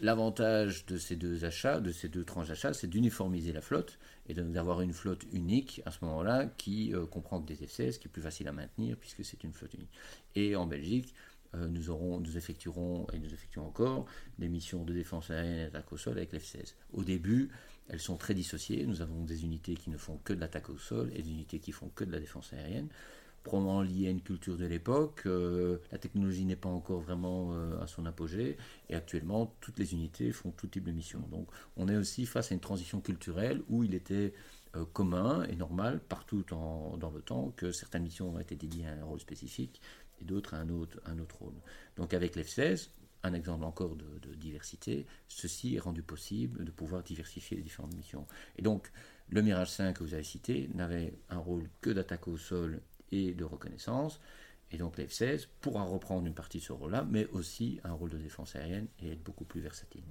l'avantage 0.02 0.86
de 0.86 0.98
ces 0.98 1.16
deux 1.16 1.46
achats, 1.46 1.80
de 1.80 1.92
ces 1.92 2.10
deux 2.10 2.26
tranches 2.26 2.50
d'achats, 2.50 2.74
c'est 2.74 2.88
d'uniformiser 2.88 3.54
la 3.54 3.62
flotte 3.62 4.00
et 4.28 4.34
d'avoir 4.34 4.82
une 4.82 4.94
flotte 4.94 5.24
unique 5.32 5.82
à 5.86 5.92
ce 5.92 6.04
moment-là 6.04 6.48
qui 6.58 6.94
comprend 7.10 7.42
que 7.42 7.48
des 7.48 7.56
F-16, 7.66 8.00
qui 8.00 8.08
est 8.08 8.12
plus 8.12 8.22
facile 8.22 8.48
à 8.50 8.52
maintenir 8.52 8.98
puisque 8.98 9.24
c'est 9.24 9.44
une 9.44 9.54
flotte 9.54 9.74
unique. 9.74 9.92
Et 10.36 10.56
en 10.56 10.66
Belgique, 10.66 11.14
nous, 11.54 11.90
aurons, 11.90 12.20
nous 12.20 12.38
effectuerons, 12.38 13.08
et 13.14 13.20
nous 13.20 13.34
effectuons 13.34 13.66
encore, 13.66 14.06
des 14.40 14.48
missions 14.48 14.84
de 14.84 14.94
défense 14.94 15.30
aérienne 15.30 15.60
et 15.60 15.66
d'attaque 15.66 15.92
au 15.92 15.98
sol 15.98 16.18
avec 16.18 16.32
l'F-16. 16.32 16.76
Au 16.94 17.04
début, 17.04 17.50
elles 17.92 18.00
sont 18.00 18.16
très 18.16 18.34
dissociées. 18.34 18.86
Nous 18.86 19.02
avons 19.02 19.24
des 19.24 19.44
unités 19.44 19.76
qui 19.76 19.90
ne 19.90 19.98
font 19.98 20.18
que 20.24 20.32
de 20.32 20.40
l'attaque 20.40 20.70
au 20.70 20.78
sol 20.78 21.12
et 21.14 21.22
des 21.22 21.30
unités 21.30 21.60
qui 21.60 21.74
font 21.74 21.90
que 21.94 22.06
de 22.06 22.12
la 22.12 22.20
défense 22.20 22.54
aérienne. 22.54 22.88
Probablement 23.44 23.82
liées 23.82 24.08
à 24.08 24.12
une 24.12 24.22
culture 24.22 24.56
de 24.56 24.66
l'époque. 24.66 25.24
Euh, 25.26 25.80
la 25.92 25.98
technologie 25.98 26.46
n'est 26.46 26.56
pas 26.56 26.70
encore 26.70 27.02
vraiment 27.02 27.54
euh, 27.54 27.82
à 27.82 27.88
son 27.88 28.06
apogée. 28.06 28.56
Et 28.90 28.96
actuellement, 28.96 29.54
toutes 29.60 29.78
les 29.78 29.94
unités 29.94 30.32
font 30.32 30.52
tout 30.52 30.68
type 30.68 30.86
de 30.86 30.92
mission. 30.92 31.20
Donc, 31.32 31.48
on 31.76 31.90
est 31.90 31.98
aussi 31.98 32.26
face 32.26 32.52
à 32.52 32.54
une 32.54 32.62
transition 32.62 33.02
culturelle 33.02 33.62
où 33.68 33.84
il 33.84 33.94
était 33.94 34.34
commun 34.94 35.44
et 35.50 35.58
normal 35.58 36.00
partout 36.00 36.46
dans 36.48 37.12
le 37.14 37.22
temps 37.22 37.52
que 37.58 37.74
certaines 37.74 38.04
missions 38.04 38.34
ont 38.34 38.40
été 38.40 38.56
dédiées 38.56 38.88
à 38.88 38.94
un 38.94 39.04
rôle 39.04 39.20
spécifique 39.20 39.82
et 40.22 40.26
d'autres 40.26 40.54
un 40.54 40.70
autre, 40.70 41.00
un 41.06 41.20
autre 41.20 41.38
rôle. 41.40 41.60
Donc 41.98 42.14
avec 42.14 42.36
l'F-16, 42.36 42.90
un 43.24 43.34
exemple 43.34 43.66
encore 43.66 43.96
de, 43.96 44.34
diversité, 44.36 45.06
ceci 45.28 45.76
est 45.76 45.80
rendu 45.80 46.02
possible 46.02 46.64
de 46.66 46.72
pouvoir 46.72 47.04
diversifier 47.04 47.58
les 47.58 47.64
différentes 47.64 47.96
missions. 47.96 48.26
Et 48.58 48.62
donc 48.62 48.92
le 49.30 49.42
Mirage 49.42 49.72
5 49.72 49.98
que 49.98 50.04
vous 50.04 50.14
avez 50.14 50.24
cité 50.24 50.70
n'avait 50.74 51.14
un 51.30 51.38
rôle 51.38 51.70
que 51.82 51.90
d'attaque 51.90 52.28
au 52.28 52.38
sol 52.38 52.82
et 53.12 53.34
de 53.34 53.44
reconnaissance. 53.44 54.20
Et 54.72 54.78
donc 54.78 54.98
l'F-16 54.98 55.48
pourra 55.60 55.84
reprendre 55.84 56.26
une 56.26 56.34
partie 56.34 56.60
de 56.60 56.64
ce 56.64 56.72
rôle-là, 56.72 57.06
mais 57.10 57.28
aussi 57.28 57.80
un 57.84 57.92
rôle 57.92 58.10
de 58.10 58.18
défense 58.18 58.56
aérienne 58.56 58.88
et 59.00 59.12
être 59.12 59.24
beaucoup 59.24 59.46
plus 59.46 59.62
versatile. 59.62 60.04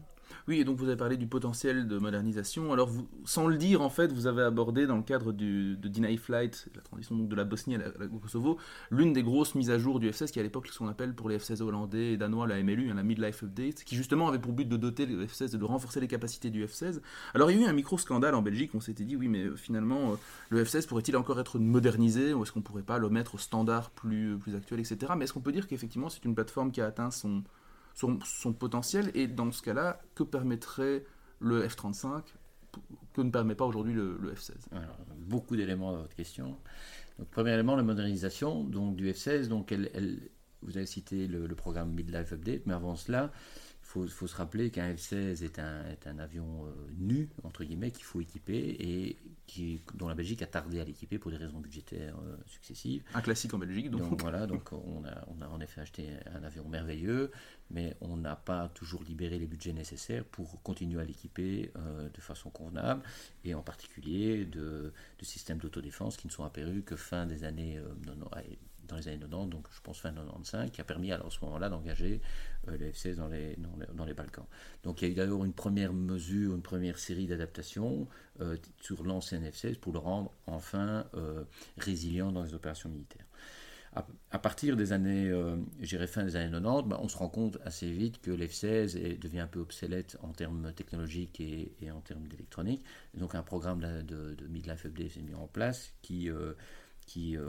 Oui, 0.48 0.60
et 0.60 0.64
donc 0.64 0.76
vous 0.76 0.86
avez 0.86 0.96
parlé 0.96 1.16
du 1.16 1.26
potentiel 1.26 1.86
de 1.86 1.98
modernisation. 1.98 2.72
Alors, 2.72 2.90
sans 3.24 3.46
le 3.46 3.56
dire, 3.56 3.82
en 3.82 3.90
fait, 3.90 4.12
vous 4.12 4.26
avez 4.26 4.42
abordé 4.42 4.86
dans 4.86 4.96
le 4.96 5.02
cadre 5.02 5.32
de 5.32 5.74
Deny 5.74 6.16
Flight, 6.16 6.68
la 6.74 6.82
transition 6.82 7.16
de 7.16 7.36
la 7.36 7.44
Bosnie 7.44 7.76
à 7.76 7.78
la, 7.78 8.08
Kosovo, 8.20 8.58
l'une 8.90 9.12
des 9.12 9.22
grosses 9.22 9.54
mises 9.54 9.70
à 9.70 9.78
jour 9.78 10.00
du 10.00 10.10
F-16, 10.10 10.30
qui 10.30 10.40
à 10.40 10.42
l'époque 10.42 10.68
ce 10.68 10.78
qu'on 10.78 10.88
appelle 10.88 11.14
pour 11.14 11.28
les 11.28 11.38
F-16 11.38 11.62
hollandais 11.62 12.12
et 12.12 12.16
danois 12.16 12.46
la 12.46 12.62
MLU, 12.62 12.90
hein, 12.90 12.94
la 12.94 13.02
Midlife 13.02 13.42
Update, 13.42 13.84
qui 13.84 13.96
justement 13.96 14.28
avait 14.28 14.38
pour 14.38 14.52
but 14.52 14.68
de 14.68 14.76
doter 14.76 15.06
le 15.06 15.26
F-16 15.26 15.54
et 15.54 15.58
de 15.58 15.64
renforcer 15.64 16.00
les 16.00 16.08
capacités 16.08 16.50
du 16.50 16.64
F-16. 16.64 17.00
Alors, 17.34 17.50
il 17.50 17.58
y 17.58 17.62
a 17.62 17.66
eu 17.66 17.68
un 17.68 17.72
micro-scandale 17.72 18.34
en 18.34 18.42
Belgique, 18.42 18.70
on 18.74 18.80
s'était 18.80 19.04
dit, 19.04 19.16
oui, 19.16 19.28
mais 19.28 19.44
euh, 19.44 19.56
finalement, 19.56 20.12
euh, 20.12 20.14
le 20.50 20.64
F-16 20.64 20.86
pourrait-il 20.86 21.16
encore 21.16 21.40
être 21.40 21.58
modernisé, 21.58 22.34
ou 22.34 22.42
est-ce 22.42 22.52
qu'on 22.52 22.62
pourrait 22.62 22.82
pas 22.82 22.98
le 22.98 23.08
mettre 23.08 23.34
au 23.34 23.38
standard 23.38 23.90
plus, 23.90 24.38
plus 24.38 24.54
actuel, 24.54 24.80
etc. 24.80 25.12
Mais 25.16 25.24
est-ce 25.24 25.32
qu'on 25.32 25.40
peut 25.40 25.52
dire 25.52 25.66
qu'effectivement, 25.66 26.08
c'est 26.08 26.24
une 26.24 26.34
plateforme 26.34 26.72
qui 26.72 26.80
a 26.80 26.86
atteint 26.86 27.10
son 27.10 27.42
son, 28.00 28.52
potentiel 28.52 29.10
et 29.14 29.26
dans 29.26 29.50
ce 29.52 29.62
cas-là, 29.62 30.00
que 30.14 30.22
permettrait 30.22 31.04
le 31.40 31.66
F-35 31.66 32.22
que 33.12 33.20
ne 33.22 33.30
permet 33.30 33.56
pas 33.56 33.64
aujourd'hui 33.64 33.92
le, 33.92 34.16
F-16 34.34 34.54
Beaucoup 35.16 35.56
d'éléments 35.56 35.92
dans 35.92 36.02
votre 36.02 36.14
question. 36.14 36.56
Donc, 37.18 37.28
premier 37.28 37.52
élément, 37.52 37.74
la 37.74 37.82
modernisation 37.82 38.62
donc, 38.62 38.96
du 38.96 39.10
F-16. 39.10 39.48
Donc, 39.48 39.74
vous 40.62 40.76
avez 40.76 40.86
cité 40.86 41.26
le 41.26 41.54
programme 41.54 41.92
Midlife 41.92 42.32
Update, 42.32 42.66
mais 42.66 42.74
avant 42.74 42.94
cela, 42.94 43.32
faut, 43.90 44.06
faut 44.06 44.28
se 44.28 44.36
rappeler 44.36 44.70
qu'un 44.70 44.94
F-16 44.94 45.42
est 45.42 45.58
un, 45.58 45.84
est 45.86 46.06
un 46.06 46.20
avion 46.20 46.64
euh, 46.64 46.70
nu, 46.96 47.28
entre 47.42 47.64
guillemets, 47.64 47.90
qu'il 47.90 48.04
faut 48.04 48.20
équiper 48.20 48.76
et 48.78 49.16
qui, 49.48 49.82
dont 49.94 50.06
la 50.06 50.14
Belgique 50.14 50.42
a 50.42 50.46
tardé 50.46 50.78
à 50.78 50.84
l'équiper 50.84 51.18
pour 51.18 51.32
des 51.32 51.36
raisons 51.36 51.58
budgétaires 51.58 52.16
euh, 52.24 52.36
successives. 52.46 53.02
Un 53.14 53.20
classique 53.20 53.52
en 53.52 53.58
Belgique, 53.58 53.90
donc. 53.90 54.08
donc 54.08 54.20
voilà, 54.20 54.46
donc 54.46 54.72
on 54.72 55.04
a, 55.04 55.24
on 55.26 55.42
a 55.42 55.48
en 55.48 55.60
effet 55.60 55.80
acheté 55.80 56.08
un 56.32 56.44
avion 56.44 56.68
merveilleux, 56.68 57.32
mais 57.70 57.96
on 58.00 58.16
n'a 58.16 58.36
pas 58.36 58.68
toujours 58.68 59.02
libéré 59.02 59.40
les 59.40 59.46
budgets 59.46 59.72
nécessaires 59.72 60.24
pour 60.24 60.62
continuer 60.62 61.00
à 61.00 61.04
l'équiper 61.04 61.72
euh, 61.76 62.08
de 62.08 62.20
façon 62.20 62.48
convenable, 62.50 63.02
et 63.44 63.54
en 63.54 63.62
particulier 63.62 64.44
de, 64.44 64.92
de 65.18 65.24
systèmes 65.24 65.58
d'autodéfense 65.58 66.16
qui 66.16 66.28
ne 66.28 66.32
sont 66.32 66.44
apparus 66.44 66.84
que 66.86 66.94
fin 66.94 67.26
des 67.26 67.42
années 67.42 67.80
dans 68.90 68.96
les 68.96 69.08
années 69.08 69.18
90, 69.18 69.50
donc 69.50 69.66
je 69.72 69.80
pense 69.80 70.00
fin 70.00 70.12
95, 70.12 70.70
qui 70.70 70.80
a 70.80 70.84
permis 70.84 71.12
alors 71.12 71.28
à 71.28 71.30
ce 71.30 71.44
moment-là 71.44 71.68
d'engager 71.68 72.20
le 72.66 72.76
F-16 72.76 73.16
dans 73.16 73.28
les, 73.28 73.56
dans, 73.94 74.04
les, 74.04 74.14
Balkans. 74.14 74.46
Donc 74.82 75.02
il 75.02 75.06
y 75.06 75.08
a 75.08 75.12
eu 75.12 75.14
d'abord 75.14 75.44
une 75.44 75.52
première 75.52 75.92
mesure, 75.92 76.54
une 76.54 76.62
première 76.62 76.98
série 76.98 77.26
d'adaptations 77.26 78.08
euh, 78.40 78.56
sur 78.80 79.02
l'ancien 79.04 79.40
F-16 79.40 79.78
pour 79.78 79.92
le 79.92 79.98
rendre 79.98 80.32
enfin 80.46 81.06
euh, 81.14 81.44
résilient 81.78 82.32
dans 82.32 82.42
les 82.42 82.54
opérations 82.54 82.88
militaires. 82.88 83.26
à, 83.92 84.38
partir 84.38 84.76
des 84.76 84.92
années, 84.92 85.28
euh, 85.28 85.56
j'irai 85.80 86.06
fin 86.06 86.24
des 86.24 86.36
années 86.36 86.50
90, 86.50 86.88
ben, 86.88 86.98
on 87.02 87.08
se 87.08 87.16
rend 87.16 87.28
compte 87.28 87.58
assez 87.64 87.90
vite 87.90 88.20
que 88.20 88.30
l'F-16 88.30 89.18
devient 89.18 89.40
un 89.40 89.48
peu 89.48 89.60
obsolète 89.60 90.16
en 90.22 90.32
termes 90.32 90.72
technologiques 90.74 91.40
et, 91.40 91.90
en 91.90 92.00
termes 92.00 92.28
d'électronique. 92.28 92.84
Donc 93.14 93.34
un 93.34 93.42
programme 93.42 93.80
de, 93.80 94.34
de, 94.34 94.46
midlife 94.46 94.86
update 94.86 95.10
s'est 95.10 95.22
mis 95.22 95.34
en 95.34 95.48
place 95.48 95.92
qui, 96.02 96.30
euh, 96.30 96.52
qui 97.06 97.36
euh, 97.36 97.48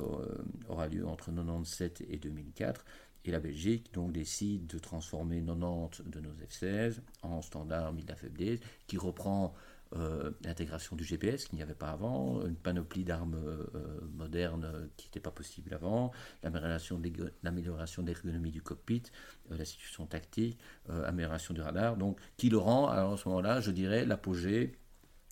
aura 0.67 0.87
lieu 0.87 1.05
entre 1.05 1.31
97 1.31 2.03
et 2.09 2.17
2004. 2.17 2.83
Et 3.25 3.31
la 3.31 3.39
Belgique 3.39 3.93
donc 3.93 4.11
décide 4.11 4.67
de 4.67 4.79
transformer 4.79 5.41
90 5.41 6.03
de 6.05 6.19
nos 6.19 6.31
F-16 6.31 6.99
en 7.21 7.41
standard 7.41 7.93
midlife 7.93 8.23
update 8.23 8.61
qui 8.87 8.97
reprend 8.97 9.53
euh, 9.93 10.31
l'intégration 10.45 10.95
du 10.95 11.03
GPS 11.03 11.43
qu'il 11.43 11.57
n'y 11.57 11.63
avait 11.63 11.73
pas 11.73 11.89
avant, 11.89 12.41
une 12.45 12.55
panoplie 12.55 13.03
d'armes 13.03 13.35
euh, 13.35 13.99
modernes 14.13 14.87
qui 14.95 15.07
n'était 15.07 15.19
pas 15.19 15.31
possible 15.31 15.73
avant, 15.73 16.13
l'amélioration 16.43 16.97
de 16.97 18.07
l'ergonomie 18.07 18.51
du 18.51 18.61
cockpit, 18.61 19.03
euh, 19.51 19.57
la 19.57 19.65
situation 19.65 20.05
tactique, 20.05 20.57
amélioration 20.87 21.53
du 21.53 21.59
radar, 21.59 21.97
donc 21.97 22.17
qui 22.37 22.49
le 22.49 22.57
rend, 22.57 22.87
à 22.87 23.17
ce 23.17 23.27
moment-là, 23.27 23.59
je 23.59 23.71
dirais, 23.71 24.05
l'apogée 24.05 24.77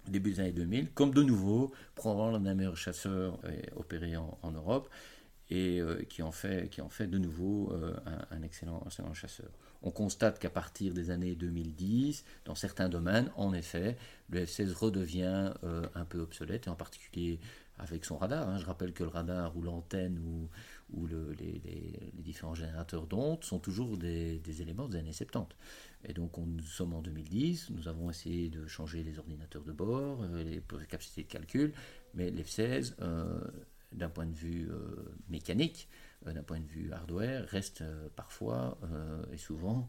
début 0.10 0.31
des 0.31 0.41
années 0.41 0.51
2000, 0.51 0.91
comme 0.91 1.13
de 1.13 1.24
nouveau, 1.24 1.72
probablement 1.96 2.31
l'un 2.31 2.39
des 2.39 2.53
meilleurs 2.53 2.75
chasseurs 2.75 3.39
opérés 3.77 4.17
en 4.17 4.51
Europe, 4.51 4.89
et 5.50 5.82
qui, 6.10 6.22
en 6.22 6.32
fait, 6.32 6.70
qui 6.70 6.82
en 6.82 6.89
fait 6.89 7.08
de 7.08 7.18
nouveau 7.18 7.74
un, 8.06 8.38
un, 8.38 8.41
excellent, 8.44 8.82
un 8.84 8.88
excellent 8.88 9.13
chasseur 9.13 9.50
on 9.82 9.91
constate 9.91 10.39
qu'à 10.39 10.50
partir 10.50 10.94
des 10.94 11.10
années 11.10 11.36
2010, 11.36 12.25
dans 12.46 12.56
certains 12.56 12.89
domaines, 12.89 13.32
en 13.36 13.53
effet, 13.53 13.98
le 14.29 14.46
F-16 14.46 14.74
redevient 14.74 15.53
euh, 15.63 15.88
un 15.96 16.06
peu 16.06 16.20
obsolète, 16.20 16.68
et 16.68 16.70
en 16.70 16.75
particulier 16.75 17.39
avec 17.77 18.03
son 18.03 18.18
radar. 18.18 18.50
Hein. 18.50 18.58
Je 18.58 18.65
rappelle 18.65 18.91
que 18.91 19.03
le 19.03 19.10
radar 19.10 19.56
ou 19.56 19.62
l'antenne 19.62 20.20
ou, 20.20 20.50
les, 21.08 21.62
différents 22.13 22.56
générateurs 22.56 23.08
d'ondes 23.08 23.44
sont 23.44 23.60
toujours 23.60 23.98
des, 23.98 24.41
éléments 24.62 24.89
des 24.89 24.98
années 24.98 25.13
70. 25.13 25.56
Et 26.06 26.13
donc 26.13 26.38
on, 26.38 26.46
nous 26.46 26.63
sommes 26.63 26.94
en 26.94 27.01
2010, 27.01 27.70
nous 27.70 27.88
avons 27.88 28.10
essayé 28.10 28.50
de 28.50 28.68
changer 28.68 29.03
les 29.03 29.18
ordinateurs 29.18 29.63
de 29.63 29.72
bord, 29.72 30.24
euh, 30.24 30.44
les 30.44 30.62
capacités 30.88 31.24
de 31.24 31.27
calcul, 31.27 31.74
mais 32.15 32.32
l'F-16, 32.32 32.96
euh, 33.01 33.39
d'un 33.91 34.10
point 34.10 34.25
de 34.25 34.36
vue 34.36 34.69
mécanique, 35.29 35.89
euh, 36.27 36.34
d'un 36.34 36.43
point 36.43 36.60
de 36.60 36.67
vue 36.67 36.91
hardware, 36.91 37.48
reste 37.48 37.81
euh, 37.81 38.10
parfois 38.15 38.77
euh, 38.84 39.24
et 39.31 39.38
souvent 39.38 39.88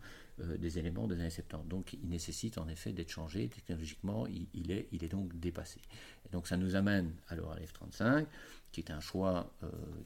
des 0.58 0.78
éléments 0.78 1.06
des 1.06 1.16
années 1.16 1.28
70. 1.28 1.68
Donc 1.68 1.92
il 1.92 2.08
nécessite 2.08 2.56
en 2.56 2.66
effet 2.68 2.94
d'être 2.94 3.10
changé 3.10 3.46
technologiquement, 3.48 4.26
il, 4.26 4.70
est, 4.70 5.08
donc 5.08 5.38
dépassé. 5.38 5.82
Et 6.24 6.32
donc 6.32 6.46
ça 6.46 6.56
nous 6.56 6.76
amène 6.76 7.12
alors 7.28 7.52
à 7.52 7.56
l'F-35, 7.58 8.24
qui 8.72 8.80
est 8.80 8.90
un 8.90 9.00
choix 9.00 9.52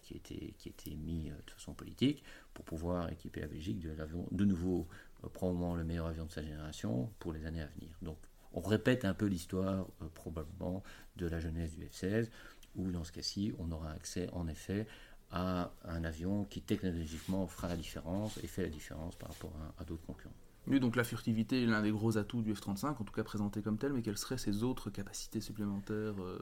qui, 0.03 0.15
a 0.15 0.17
été, 0.17 0.55
qui 0.59 0.71
été 0.71 0.97
mis 0.97 1.31
de 1.31 1.51
façon 1.53 1.73
politique 1.73 2.25
pour 2.53 2.65
pouvoir 2.65 3.13
équiper 3.13 3.43
la 3.43 3.47
Belgique 3.47 3.79
de 3.79 3.93
l'avion, 3.93 4.27
de 4.33 4.45
nouveau 4.45 4.89
probablement 5.35 5.77
le 5.77 5.85
meilleur 5.85 6.07
avion 6.07 6.25
de 6.25 6.33
sa 6.33 6.43
génération 6.43 7.13
pour 7.21 7.33
les 7.33 7.47
années 7.47 7.63
à 7.63 7.67
venir. 7.67 7.91
Donc 8.03 8.19
on 8.55 8.61
répète 8.61 9.05
un 9.05 9.15
peu 9.15 9.27
l'histoire 9.27 9.87
probablement 10.15 10.83
de 11.15 11.29
la 11.29 11.39
jeunesse 11.39 11.77
du 11.77 11.85
F-16, 11.87 12.29
où 12.77 12.91
dans 12.91 13.05
ce 13.05 13.13
cas-ci 13.13 13.53
on 13.59 13.71
aura 13.71 13.91
accès 13.91 14.29
en 14.33 14.49
effet 14.49 14.87
à 15.31 15.73
un 15.85 16.05
avion 16.05 16.45
qui 16.45 16.63
technologiquement 16.63 17.47
fera 17.47 17.69
la 17.69 17.77
différence 17.77 18.39
et 18.43 18.47
fait 18.47 18.63
la 18.63 18.69
différence 18.69 19.17
par 19.17 19.31
rapport 19.31 19.53
à, 19.79 19.85
d'autres 19.85 20.07
concurrents. 20.07 20.35
Oui, 20.67 20.81
donc 20.81 20.97
la 20.97 21.05
furtivité 21.05 21.63
est 21.63 21.67
l'un 21.67 21.83
des 21.83 21.91
gros 21.91 22.17
atouts 22.17 22.43
du 22.43 22.55
F-35, 22.55 22.87
en 22.87 23.05
tout 23.05 23.13
cas 23.13 23.25
présenté 23.25 23.61
comme 23.61 23.77
tel, 23.77 23.93
mais 23.93 24.03
quelles 24.03 24.17
seraient 24.17 24.39
ces 24.39 24.63
autres 24.63 24.91
capacités 24.91 25.41
supplémentaires 25.41 26.15
euh, 26.23 26.41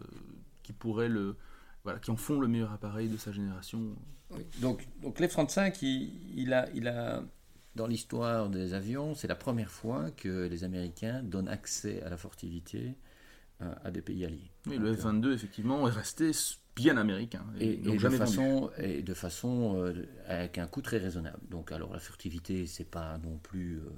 qui 0.63 0.73
pourraient 0.73 1.09
le, 1.09 1.37
voilà, 1.85 1.99
qui 1.99 2.11
en 2.11 2.17
font 2.17 2.39
le 2.39 2.49
meilleur 2.49 2.71
appareil 2.71 3.09
de 3.09 3.17
sa 3.17 3.33
génération? 3.33 3.97
Donc, 4.61 4.87
donc 5.01 5.19
l'F-35, 5.19 5.79
il, 5.83 6.53
a, 6.53 6.69
il 6.75 6.87
a, 6.87 7.25
dans 7.75 7.87
l'histoire 7.87 8.51
des 8.51 8.75
avions, 8.75 9.15
c'est 9.15 9.29
la 9.29 9.35
première 9.35 9.71
fois 9.71 10.11
que 10.11 10.47
les 10.47 10.65
Américains 10.65 11.23
donnent 11.23 11.49
accès 11.49 12.03
à 12.03 12.11
la 12.11 12.17
furtivité 12.17 12.95
euh, 13.63 13.75
à 13.85 13.91
des 13.91 14.03
pays 14.03 14.25
alliés. 14.25 14.51
Oui, 14.67 14.79
le 14.79 14.95
F-22, 14.95 15.33
effectivement, 15.33 15.87
est 15.89 15.93
resté 15.93 16.33
bien 16.75 16.97
américain. 16.97 17.45
Et, 17.61 17.77
de, 17.77 17.99
façon, 18.09 18.71
et 18.79 19.03
de 19.03 19.15
façon 19.15 19.77
euh, 19.77 20.07
avec 20.27 20.59
un 20.59 20.67
coût 20.67 20.81
très 20.81 20.99
raisonnable. 20.99 21.41
Donc, 21.51 21.73
alors 21.73 21.93
la 21.93 21.99
furtivité, 21.99 22.67
c'est 22.67 22.89
pas 22.89 23.19
non 23.19 23.39
plus 23.39 23.79
euh, 23.79 23.91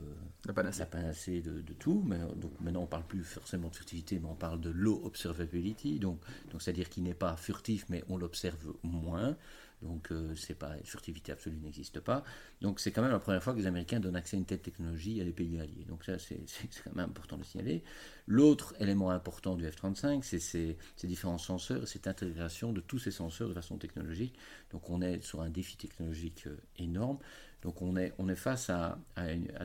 la 0.47 0.53
panacée, 0.53 0.81
la 0.81 0.87
panacée 0.87 1.41
de, 1.41 1.61
de, 1.61 1.73
tout. 1.73 2.03
Mais 2.07 2.19
donc 2.37 2.53
maintenant, 2.61 2.83
on 2.83 2.87
parle 2.87 3.07
plus 3.07 3.23
forcément 3.23 3.69
de 3.69 3.77
furtivité, 3.77 4.19
mais 4.19 4.29
on 4.29 4.35
parle 4.35 4.61
de 4.61 4.71
low 4.71 5.01
observability. 5.05 5.99
Donc, 5.99 6.21
donc 6.51 6.63
c'est-à-dire 6.63 6.89
qu'il 6.89 7.05
n'est 7.05 7.15
pas 7.15 7.37
furtif, 7.37 7.87
mais 7.89 8.03
on 8.09 8.17
l'observe 8.17 8.75
moins. 8.83 9.37
Donc, 9.85 10.11
euh, 10.11 10.35
c'est 10.35 10.55
pas 10.55 10.77
furtivité 10.83 11.31
absolue 11.31 11.59
n'existe 11.59 12.01
pas. 12.01 12.25
Donc, 12.63 12.81
c'est 12.81 12.91
quand 12.91 13.03
même 13.03 13.13
la 13.13 13.19
première 13.19 13.43
fois 13.43 13.53
que 13.53 13.59
les 13.59 13.67
Américains 13.67 14.01
donnent 14.01 14.17
accès 14.17 14.37
à 14.37 14.39
une 14.39 14.47
telle 14.47 14.63
technologie 14.63 15.21
à 15.21 15.25
des 15.25 15.33
pays 15.33 15.61
alliés. 15.61 15.85
Donc, 15.87 16.05
ça, 16.05 16.19
c'est 16.19 16.41
quand 16.85 16.97
même 16.97 17.11
important 17.11 17.37
de 17.37 17.43
le 17.43 17.47
signaler. 17.47 17.85
L'autre 18.27 18.75
élément 18.81 19.11
important 19.11 19.57
du 19.57 19.67
F-35, 19.69 20.23
c'est 20.23 20.39
ces, 20.39 20.79
différents 21.05 21.39
senseurs 21.39 21.83
et 21.83 21.87
cette 21.87 22.07
intégration 22.07 22.73
de 22.73 22.81
tous 22.81 22.99
ces 22.99 23.11
senseurs 23.11 23.49
de 23.49 23.55
façon 23.55 23.77
technologique. 23.77 24.35
Donc, 24.73 24.89
on 24.89 25.03
est 25.03 25.23
sur 25.23 25.43
un 25.43 25.51
défi 25.51 25.77
technologique 25.77 26.47
euh, 26.47 26.57
énorme. 26.79 27.19
Donc, 27.61 27.83
on 27.83 27.97
est, 27.97 28.13
face 28.35 28.71
à, 28.71 28.99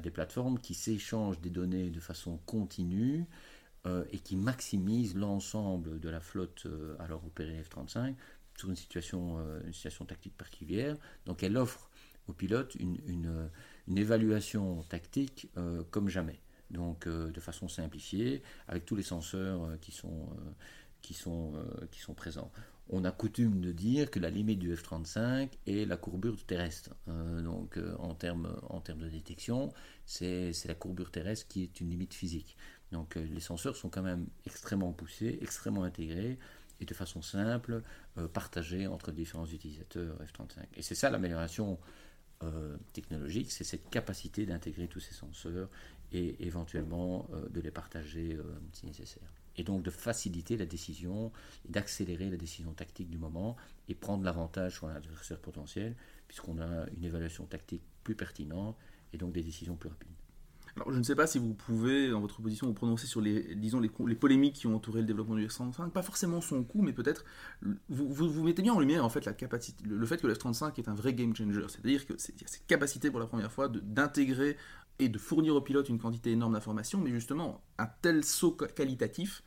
des 0.03 0.11
plateformes 0.11 0.59
qui 0.59 0.73
s'échangent 0.73 1.39
des 1.39 1.49
données 1.49 1.89
de 1.89 1.99
façon 1.99 2.37
continue. 2.45 3.25
Euh, 3.85 4.03
et 4.11 4.19
qui 4.19 4.35
maximisent 4.35 5.15
l'ensemble 5.15 6.01
de 6.01 6.09
la 6.09 6.19
flotte 6.19 6.67
alors 6.99 7.25
opérée 7.25 7.61
F-35 7.61 8.13
sur 8.59 8.69
une 8.69 8.75
situation, 8.75 9.39
euh, 9.39 9.61
une 9.65 9.73
situation 9.73 10.05
tactique 10.05 10.37
particulière. 10.37 10.97
Donc 11.25 11.43
elle 11.43 11.57
offre 11.57 11.89
aux 12.27 12.33
pilotes 12.33 12.75
une, 12.75 12.97
une, 13.07 13.97
évaluation 13.97 14.83
tactique 14.83 15.49
euh, 15.57 15.83
comme 15.89 16.09
jamais. 16.09 16.39
Donc 16.69 17.07
euh, 17.07 17.31
de 17.31 17.39
façon 17.39 17.67
simplifiée, 17.67 18.43
avec 18.67 18.85
tous 18.85 18.95
les 18.95 19.03
senseurs 19.03 19.61
qui, 19.81 19.91
sont, 19.91 20.29
qui, 21.01 21.13
sont, 21.13 21.53
qui 21.89 21.99
sont 21.99 22.13
présents. 22.13 22.51
On 22.91 23.03
a 23.05 23.11
coutume 23.11 23.61
de 23.61 23.71
dire 23.71 24.09
que 24.11 24.19
la 24.19 24.29
limite 24.31 24.59
du 24.59 24.75
F-35 24.75 25.49
est 25.67 25.87
la 25.87 25.95
courbure 25.95 26.43
terrestre. 26.45 26.95
donc 27.43 27.79
en 27.99 28.15
termes 28.15 28.59
en 28.67 28.81
termes 28.81 29.01
de 29.01 29.09
détection, 29.09 29.71
c'est 30.05 30.51
la 30.65 30.73
courbure 30.73 31.11
terrestre 31.11 31.47
qui 31.47 31.63
est 31.63 31.81
une 31.81 31.89
limite 31.89 32.15
physique. 32.15 32.57
Donc 32.91 33.13
les 33.15 33.41
senseurs 33.41 33.75
sont 33.75 33.89
quand 33.89 34.01
même 34.01 34.25
extrêmement 34.47 34.91
poussés, 34.91 35.37
extrêmement 35.41 35.83
intégrés 35.83 36.39
et 36.79 36.85
de 36.85 36.93
façon 36.93 37.21
simple 37.21 37.81
euh, 38.17 38.27
partagée 38.27 38.87
entre 38.87 39.11
différents 39.11 39.45
utilisateurs 39.45 40.17
F35. 40.21 40.65
Et 40.75 40.81
c'est 40.81 40.95
ça 40.95 41.09
l'amélioration 41.09 41.79
euh, 42.43 42.77
technologique, 42.93 43.51
c'est 43.51 43.63
cette 43.63 43.89
capacité 43.89 44.45
d'intégrer 44.45 44.87
tous 44.87 44.99
ces 44.99 45.13
senseurs 45.13 45.69
et 46.11 46.45
éventuellement 46.45 47.27
euh, 47.33 47.47
de 47.49 47.61
les 47.61 47.71
partager 47.71 48.37
si 48.73 48.85
nécessaire. 48.85 49.31
Et 49.57 49.63
donc 49.63 49.83
de 49.83 49.89
faciliter 49.89 50.55
la 50.55 50.65
décision 50.65 51.33
d'accélérer 51.67 52.29
la 52.29 52.37
décision 52.37 52.71
tactique 52.71 53.09
du 53.09 53.17
moment 53.17 53.57
et 53.89 53.95
prendre 53.95 54.23
l'avantage 54.23 54.75
sur 54.75 54.87
un 54.87 54.95
adversaire 54.95 55.39
potentiel 55.39 55.95
puisqu'on 56.27 56.61
a 56.61 56.87
une 56.95 57.03
évaluation 57.03 57.45
tactique 57.45 57.83
plus 58.03 58.15
pertinente 58.15 58.77
et 59.11 59.17
donc 59.17 59.33
des 59.33 59.43
décisions 59.43 59.75
plus 59.75 59.89
rapides. 59.89 60.18
Alors, 60.79 60.93
je 60.93 60.97
ne 60.97 61.03
sais 61.03 61.15
pas 61.15 61.27
si 61.27 61.39
vous 61.39 61.53
pouvez, 61.53 62.09
dans 62.09 62.21
votre 62.21 62.41
position, 62.41 62.67
vous 62.67 62.73
prononcer 62.73 63.05
sur 63.05 63.19
les, 63.19 63.53
disons, 63.55 63.81
les, 63.81 63.89
polémiques 64.15 64.55
qui 64.55 64.67
ont 64.67 64.75
entouré 64.75 65.01
le 65.01 65.05
développement 65.05 65.35
du 65.35 65.45
F-35, 65.45 65.89
pas 65.89 66.01
forcément 66.01 66.39
son 66.39 66.63
coût, 66.63 66.81
mais 66.81 66.93
peut-être 66.93 67.25
vous, 67.89 68.07
vous, 68.07 68.43
mettez 68.43 68.61
bien 68.61 68.73
en 68.73 68.79
lumière 68.79 69.03
en 69.03 69.09
fait 69.09 69.25
la 69.25 69.33
capacité, 69.33 69.83
le, 69.85 70.05
fait 70.05 70.21
que 70.21 70.27
le 70.27 70.33
F-35 70.35 70.79
est 70.79 70.87
un 70.87 70.93
vrai 70.93 71.13
game 71.13 71.35
changer, 71.35 71.65
c'est-à-dire 71.67 72.07
que 72.07 72.13
c'est 72.17 72.33
cette 72.47 72.65
capacité 72.65 73.11
pour 73.11 73.19
la 73.19 73.27
première 73.27 73.51
fois 73.51 73.67
d'intégrer 73.67 74.55
et 74.99 75.09
de 75.09 75.17
fournir 75.17 75.53
aux 75.53 75.61
pilotes 75.61 75.89
une 75.89 75.99
quantité 75.99 76.31
énorme 76.31 76.53
d'informations, 76.53 76.99
mais 77.01 77.09
justement 77.09 77.61
un 77.77 77.87
tel 78.01 78.23
saut 78.23 78.51
qualitatif 78.51 79.43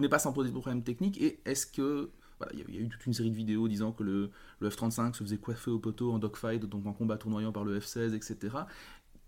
n'est 0.00 0.08
pas 0.10 0.18
sans 0.18 0.34
poser 0.34 0.50
de 0.50 0.54
problème 0.54 0.82
technique. 0.82 1.20
Et 1.20 1.40
est-ce 1.46 1.66
que 1.66 2.10
voilà, 2.38 2.52
il 2.54 2.74
y, 2.74 2.78
a 2.78 2.80
eu 2.80 2.88
toute 2.88 3.04
une 3.06 3.12
série 3.12 3.30
de 3.30 3.36
vidéos 3.36 3.66
disant 3.66 3.92
que 3.92 4.04
le, 4.04 4.30
le 4.60 4.70
F-35 4.70 5.14
se 5.14 5.24
faisait 5.24 5.38
coiffer 5.38 5.70
au 5.70 5.78
poteau 5.78 6.12
en 6.12 6.18
dogfight, 6.18 6.64
donc 6.64 6.86
en 6.86 6.92
combat 6.92 7.16
tournoyant 7.16 7.50
par 7.50 7.64
le 7.64 7.78
F-16, 7.80 8.14
etc. 8.14 8.58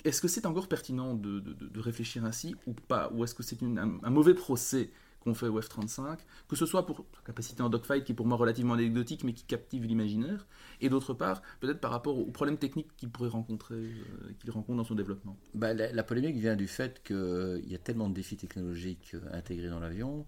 Est-ce 0.05 0.21
que 0.21 0.29
c'est 0.29 0.47
encore 0.47 0.69
pertinent 0.69 1.15
de, 1.15 1.81
réfléchir 1.81 2.25
ainsi 2.25 2.55
ou 2.67 2.73
pas? 2.73 3.11
Ou 3.15 3.25
est-ce 3.25 3.35
que 3.35 3.43
c'est 3.43 3.63
un, 3.63 4.11
mauvais 4.11 4.35
procès 4.35 4.91
qu'on 5.21 5.35
fait 5.35 5.49
au 5.49 5.61
F-35, 5.61 6.19
que 6.49 6.57
ce 6.57 6.65
soit 6.65 6.87
pour 6.87 7.05
sa 7.15 7.21
capacité 7.27 7.63
en 7.63 7.69
dogfight 7.69 8.05
qui 8.05 8.13
est 8.13 8.15
pour 8.15 8.27
moi 8.27 8.39
relativement 8.39 8.73
anecdotique 8.73 9.23
mais 9.23 9.35
qui 9.35 9.45
captive 9.45 9.85
l'imaginaire, 9.85 10.47
et 10.81 10.89
d'autre 10.89 11.13
part 11.13 11.43
peut-être 11.61 11.79
par 11.79 11.91
rapport 11.91 12.19
aux 12.19 12.31
problèmes 12.31 12.57
techniques 12.57 12.97
qu'il 12.97 13.11
pourrait 13.11 13.29
rencontrer, 13.29 13.75
euh, 13.75 14.33
qu'il 14.39 14.51
rencontre 14.51 14.79
dans 14.79 14.85
son 14.85 14.95
développement? 14.95 15.37
Bah, 15.53 15.75
la, 15.75 16.03
polémique 16.05 16.37
vient 16.37 16.57
du 16.57 16.67
fait 16.67 17.03
qu'il 17.03 17.69
y 17.69 17.75
a 17.75 17.79
tellement 17.79 18.09
de 18.09 18.15
défis 18.15 18.39
technologiques 18.39 19.11
euh, 19.15 19.21
intégrés 19.33 19.69
dans 19.69 19.81
l'avion 19.81 20.27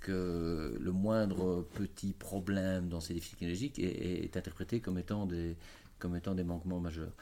que 0.00 0.76
le 0.78 0.92
moindre 0.92 1.66
petit 1.74 2.12
problème 2.12 2.90
dans 2.90 3.00
ces 3.00 3.14
défis 3.14 3.30
technologiques 3.30 3.78
est, 3.78 4.24
est 4.24 4.36
interprété 4.36 4.80
comme 4.80 4.98
étant 4.98 5.24
des, 5.24 5.56
comme 5.98 6.16
étant 6.16 6.34
des 6.34 6.44
manquements 6.44 6.80
majeurs. 6.80 7.12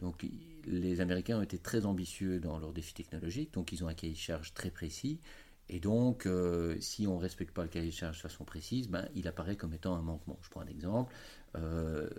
Donc 0.00 0.24
les 0.66 1.00
Américains 1.00 1.38
ont 1.38 1.42
été 1.42 1.58
très 1.58 1.86
ambitieux 1.86 2.40
dans 2.40 2.58
leurs 2.58 2.72
défis 2.72 2.94
technologiques, 2.94 3.52
donc 3.54 3.72
ils 3.72 3.84
ont 3.84 3.88
un 3.88 3.94
cahier 3.94 4.12
de 4.12 4.18
charge 4.18 4.54
très 4.54 4.70
précis. 4.70 5.20
Et 5.70 5.80
donc, 5.80 6.26
euh, 6.26 6.76
si 6.80 7.06
on 7.06 7.16
ne 7.16 7.22
respecte 7.22 7.54
pas 7.54 7.62
le 7.62 7.68
cahier 7.68 7.88
de 7.88 7.94
charge 7.94 8.16
de 8.18 8.22
façon 8.22 8.44
précise, 8.44 8.88
ben, 8.88 9.08
il 9.14 9.26
apparaît 9.26 9.56
comme 9.56 9.72
étant 9.72 9.94
un 9.94 10.02
manquement. 10.02 10.38
Je 10.42 10.50
prends 10.50 10.60
un 10.60 10.66
exemple. 10.66 11.14
le, 11.54 12.10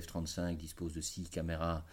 F-35 0.00 0.56
dispose 0.56 0.94
de 0.94 1.02
six 1.02 1.28
caméras 1.28 1.84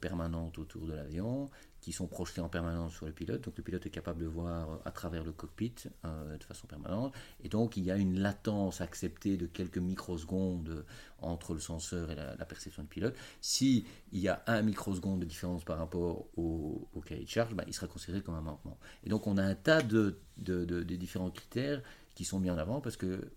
permanentes 0.00 0.58
autour 0.58 0.86
de 0.86 0.92
l'avion 0.92 1.48
qui 1.80 1.92
sont 1.92 2.06
projetés 2.06 2.40
en 2.40 2.48
permanence 2.48 2.94
sur 2.94 3.06
le 3.06 3.12
pilote. 3.12 3.42
Donc 3.42 3.56
le 3.56 3.62
pilote 3.62 3.86
est 3.86 3.90
capable 3.90 4.20
de 4.20 4.26
voir 4.26 4.70
euh, 4.70 4.76
à 4.84 4.90
travers 4.90 5.24
le 5.24 5.32
cockpit 5.32 5.74
euh, 6.04 6.36
de 6.36 6.44
façon 6.44 6.66
permanente. 6.66 7.14
Et 7.42 7.48
donc 7.48 7.76
il 7.76 7.84
y 7.84 7.90
a 7.90 7.96
une 7.96 8.18
latence 8.18 8.80
acceptée 8.80 9.36
de 9.36 9.46
quelques 9.46 9.78
microsecondes 9.78 10.84
entre 11.20 11.54
le 11.54 11.60
senseur 11.60 12.10
et 12.10 12.14
la, 12.14 12.44
perception 12.44 12.82
du 12.82 12.88
pilote. 12.88 13.16
Si 13.40 13.84
y 14.12 14.28
a 14.28 14.42
un 14.46 14.62
microseconde 14.62 15.20
de 15.20 15.24
différence 15.24 15.64
par 15.64 15.78
rapport 15.78 16.26
au, 16.36 16.88
cahier 17.06 17.24
de 17.24 17.28
charge, 17.28 17.54
ben, 17.54 17.64
il 17.66 17.74
sera 17.74 17.86
considéré 17.86 18.22
comme 18.22 18.34
un 18.34 18.40
manquement. 18.40 18.78
Et 19.04 19.08
donc 19.08 19.26
on 19.26 19.36
a 19.36 19.42
un 19.42 19.54
tas 19.54 19.82
de, 19.82 20.18
de 20.36 20.82
différents 20.96 21.30
critères 21.30 21.82
qui 22.14 22.24
sont 22.24 22.40
mis 22.40 22.50
en 22.50 22.58
avant 22.58 22.80
parce 22.80 22.96
que 22.96 23.30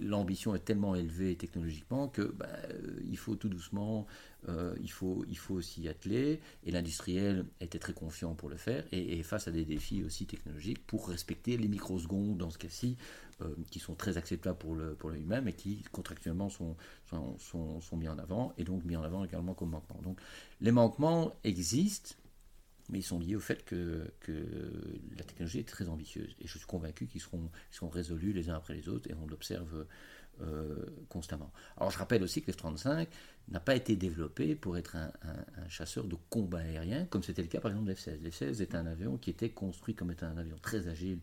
l'ambition 0.00 0.54
est 0.54 0.64
tellement 0.64 0.94
élevée 0.94 1.36
technologiquement 1.36 2.08
que 2.08 2.22
bah, 2.22 2.46
euh, 2.70 3.00
il 3.04 3.16
faut 3.16 3.36
tout 3.36 3.48
doucement, 3.48 4.06
euh, 4.48 4.74
il, 4.80 4.90
faut, 4.90 5.24
il 5.28 5.38
faut 5.38 5.60
s'y 5.60 5.88
atteler. 5.88 6.40
Et 6.64 6.70
l'industriel 6.70 7.46
était 7.60 7.78
très 7.78 7.92
confiant 7.92 8.34
pour 8.34 8.48
le 8.48 8.56
faire 8.56 8.84
et, 8.92 9.22
face 9.22 9.48
à 9.48 9.50
des 9.50 9.64
défis 9.64 10.02
aussi 10.04 10.26
technologiques 10.26 10.84
pour 10.86 11.08
respecter 11.08 11.56
les 11.56 11.68
microsecondes 11.68 12.36
dans 12.36 12.50
ce 12.50 12.58
cas-ci, 12.58 12.96
euh, 13.42 13.54
qui 13.70 13.78
sont 13.80 13.94
très 13.94 14.16
acceptables 14.16 14.58
pour 14.58 14.74
le, 14.74 14.94
pour 14.94 15.10
lui-même 15.10 15.48
et 15.48 15.52
qui 15.52 15.82
contractuellement 15.92 16.48
sont, 16.48 16.76
sont, 17.04 17.36
sont, 17.80 17.96
mis 17.96 18.08
en 18.08 18.18
avant 18.18 18.54
et 18.56 18.64
donc 18.64 18.84
mis 18.84 18.96
en 18.96 19.02
avant 19.02 19.24
également 19.24 19.54
comme 19.54 19.70
manquement. 19.70 20.00
Donc 20.02 20.18
les 20.60 20.72
manquements 20.72 21.32
existent 21.44 22.14
mais 22.90 22.98
ils 22.98 23.04
sont 23.04 23.18
liés 23.18 23.36
au 23.36 23.40
fait 23.40 23.64
que, 23.64 24.02
la 25.16 25.24
technologie 25.24 25.60
est 25.60 25.68
très 25.68 25.88
ambitieuse. 25.88 26.34
Et 26.40 26.46
je 26.46 26.58
suis 26.58 26.66
convaincu 26.66 27.06
qu'ils 27.06 27.20
seront, 27.20 27.50
résolus 27.88 28.32
les 28.32 28.50
uns 28.50 28.54
après 28.54 28.74
les 28.74 28.88
autres, 28.88 29.10
et 29.10 29.14
on 29.14 29.26
l'observe 29.26 29.86
euh, 30.42 30.84
constamment. 31.08 31.50
Alors 31.78 31.90
je 31.90 31.98
rappelle 31.98 32.22
aussi 32.22 32.42
que 32.42 32.50
le 32.50 32.56
F-35 32.56 33.06
n'a 33.48 33.60
pas 33.60 33.74
été 33.74 33.96
développé 33.96 34.54
pour 34.54 34.76
être 34.76 34.96
un, 34.96 35.10
chasseur 35.68 36.04
de 36.04 36.16
combat 36.28 36.58
aérien, 36.58 37.06
comme 37.06 37.22
c'était 37.22 37.42
le 37.42 37.48
cas 37.48 37.60
par 37.60 37.70
exemple 37.70 37.88
de 37.88 37.94
F-16. 37.94 38.20
F-16 38.22 38.62
est 38.62 38.74
un 38.74 38.86
avion 38.86 39.16
qui 39.16 39.30
était 39.30 39.48
construit 39.48 39.94
comme 39.94 40.10
étant 40.10 40.26
un 40.26 40.36
avion 40.36 40.56
très 40.60 40.88
agile, 40.88 41.20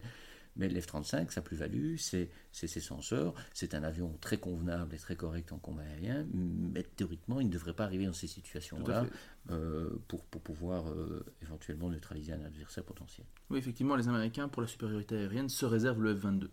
mais 0.56 0.70
l'F-35, 0.70 1.32
sa 1.32 1.42
plus-value, 1.42 1.96
c'est 1.98 2.30
ses 2.52 2.68
senseurs. 2.80 3.34
C'est 3.54 3.74
un 3.74 3.84
avion 3.84 4.16
très 4.22 4.38
convenable 4.38 4.94
et 4.96 4.98
très 4.98 5.16
correct 5.16 5.52
en 5.52 5.58
combat 5.58 5.82
aérien, 5.84 6.26
mais 6.34 6.84
théoriquement, 6.84 7.40
il 7.40 7.48
ne 7.48 7.52
devrait 7.52 7.74
pas 7.74 7.86
arriver 7.86 8.06
dans 8.06 8.14
ces 8.14 8.28
situations-là 8.28 9.06
euh, 9.52 9.90
pour, 10.08 10.24
pour, 10.26 10.42
pouvoir 10.42 10.90
euh, 10.90 11.26
éventuellement 11.42 11.90
neutraliser 11.90 12.34
un 12.34 12.46
adversaire 12.46 12.84
potentiel. 12.84 13.26
Oui, 13.50 13.58
effectivement, 13.58 13.96
les 13.96 14.08
Américains, 14.08 14.48
pour 14.48 14.62
la 14.62 14.68
supériorité 14.68 15.18
aérienne, 15.18 15.50
se 15.50 15.66
réservent 15.66 16.02
le 16.02 16.16
F-22. 16.16 16.40
Donc, 16.40 16.50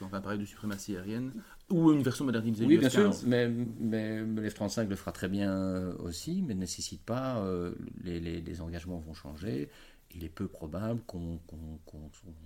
on 0.00 0.06
va 0.06 0.20
parler 0.20 0.38
de 0.38 0.44
suprématie 0.44 0.96
aérienne, 0.96 1.32
ou 1.70 1.92
une 1.92 2.02
version 2.02 2.24
modernisée 2.26 2.66
oui, 2.66 2.76
bien 2.76 2.90
sûr, 2.90 3.14
mais, 3.24 3.48
mais, 3.48 4.22
l'F-35 4.22 4.88
le 4.88 4.96
fera 4.96 5.12
très 5.12 5.28
bien 5.28 5.92
aussi, 6.00 6.42
mais 6.42 6.54
ne 6.54 6.60
nécessite 6.60 7.02
pas, 7.02 7.38
euh, 7.38 7.72
les, 8.02 8.20
les, 8.20 8.42
les 8.42 8.60
engagements 8.60 8.98
vont 8.98 9.14
changer 9.14 9.70
il 10.14 10.24
est 10.24 10.28
peu 10.28 10.48
probable 10.48 11.02
qu'on 11.06 11.40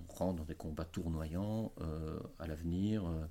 rentre 0.09 0.37
dans 0.37 0.45
des 0.45 0.55
combats 0.55 0.85
tournoyants 0.85 1.73
euh, 1.81 2.19
à 2.39 2.47
l'avenir. 2.47 3.07
Euh, 3.07 3.27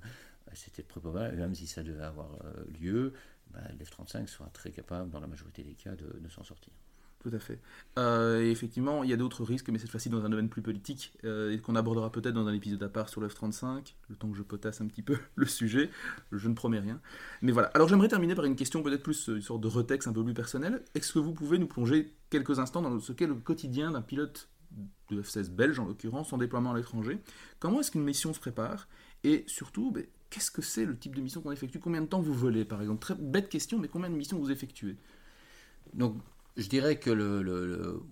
c'était 0.54 0.82
peu 0.82 1.00
probable, 1.00 1.36
même 1.36 1.54
si 1.54 1.66
ça 1.66 1.82
devait 1.82 2.04
avoir 2.04 2.30
euh, 2.44 2.64
lieu, 2.80 3.12
bah, 3.50 3.60
l'F-35 3.78 4.26
sera 4.26 4.48
très 4.50 4.70
capable, 4.70 5.10
dans 5.10 5.20
la 5.20 5.26
majorité 5.26 5.62
des 5.62 5.74
cas, 5.74 5.94
de 5.94 6.28
s'en 6.28 6.44
sortir. 6.44 6.72
Tout 7.20 7.30
à 7.32 7.40
fait. 7.40 7.60
Euh, 7.98 8.42
et 8.42 8.50
effectivement, 8.50 9.02
il 9.02 9.10
y 9.10 9.12
a 9.12 9.16
d'autres 9.16 9.42
risques, 9.42 9.68
mais 9.70 9.78
cette 9.78 9.90
fois-ci 9.90 10.08
dans 10.08 10.24
un 10.24 10.28
domaine 10.28 10.48
plus 10.48 10.62
politique, 10.62 11.12
euh, 11.24 11.52
et 11.52 11.58
qu'on 11.58 11.74
abordera 11.74 12.12
peut-être 12.12 12.34
dans 12.34 12.46
un 12.46 12.54
épisode 12.54 12.82
à 12.82 12.88
part 12.88 13.08
sur 13.08 13.20
le 13.20 13.28
F-35, 13.28 13.94
le 14.08 14.14
temps 14.14 14.30
que 14.30 14.36
je 14.36 14.42
potasse 14.42 14.80
un 14.80 14.86
petit 14.86 15.02
peu 15.02 15.18
le 15.34 15.46
sujet, 15.46 15.90
je 16.30 16.48
ne 16.48 16.54
promets 16.54 16.78
rien. 16.78 17.00
Mais 17.42 17.50
voilà. 17.50 17.68
Alors 17.74 17.88
j'aimerais 17.88 18.08
terminer 18.08 18.36
par 18.36 18.44
une 18.44 18.54
question 18.54 18.82
peut-être 18.84 19.02
plus, 19.02 19.28
euh, 19.28 19.36
une 19.36 19.42
sorte 19.42 19.60
de 19.60 19.66
retexte 19.66 20.06
un 20.06 20.12
peu 20.12 20.22
plus 20.22 20.34
personnel. 20.34 20.84
Est-ce 20.94 21.12
que 21.12 21.18
vous 21.18 21.32
pouvez 21.32 21.58
nous 21.58 21.66
plonger 21.66 22.14
quelques 22.30 22.60
instants 22.60 22.82
dans 22.82 23.00
ce 23.00 23.12
qu'est 23.12 23.26
le 23.26 23.34
quotidien 23.34 23.90
d'un 23.90 24.02
pilote 24.02 24.48
de 25.10 25.20
F-16 25.20 25.50
belge, 25.50 25.80
en 25.80 25.86
l'occurrence, 25.86 26.32
en 26.32 26.38
déploiement 26.38 26.70
à 26.70 26.76
l'étranger? 26.76 27.18
Comment 27.58 27.80
est-ce 27.80 27.90
qu'une 27.90 28.04
mission 28.04 28.32
se 28.32 28.38
prépare? 28.38 28.86
Et 29.24 29.42
surtout, 29.48 29.90
ben, 29.90 30.06
qu'est-ce 30.30 30.52
que 30.52 30.62
c'est 30.62 30.84
le 30.84 30.96
type 30.96 31.16
de 31.16 31.20
mission 31.20 31.40
qu'on 31.40 31.50
effectue? 31.50 31.80
Combien 31.80 32.02
de 32.02 32.06
temps 32.06 32.20
vous 32.20 32.34
volez, 32.34 32.64
par 32.64 32.80
exemple? 32.80 33.00
Très 33.00 33.16
bête 33.16 33.48
question, 33.48 33.78
mais 33.80 33.88
combien 33.88 34.08
de 34.08 34.14
missions 34.14 34.38
vous 34.38 34.52
effectuez? 34.52 34.96
Donc, 35.94 36.16
je 36.58 36.68
dirais 36.68 36.98
que 36.98 37.10
le, 37.10 38.02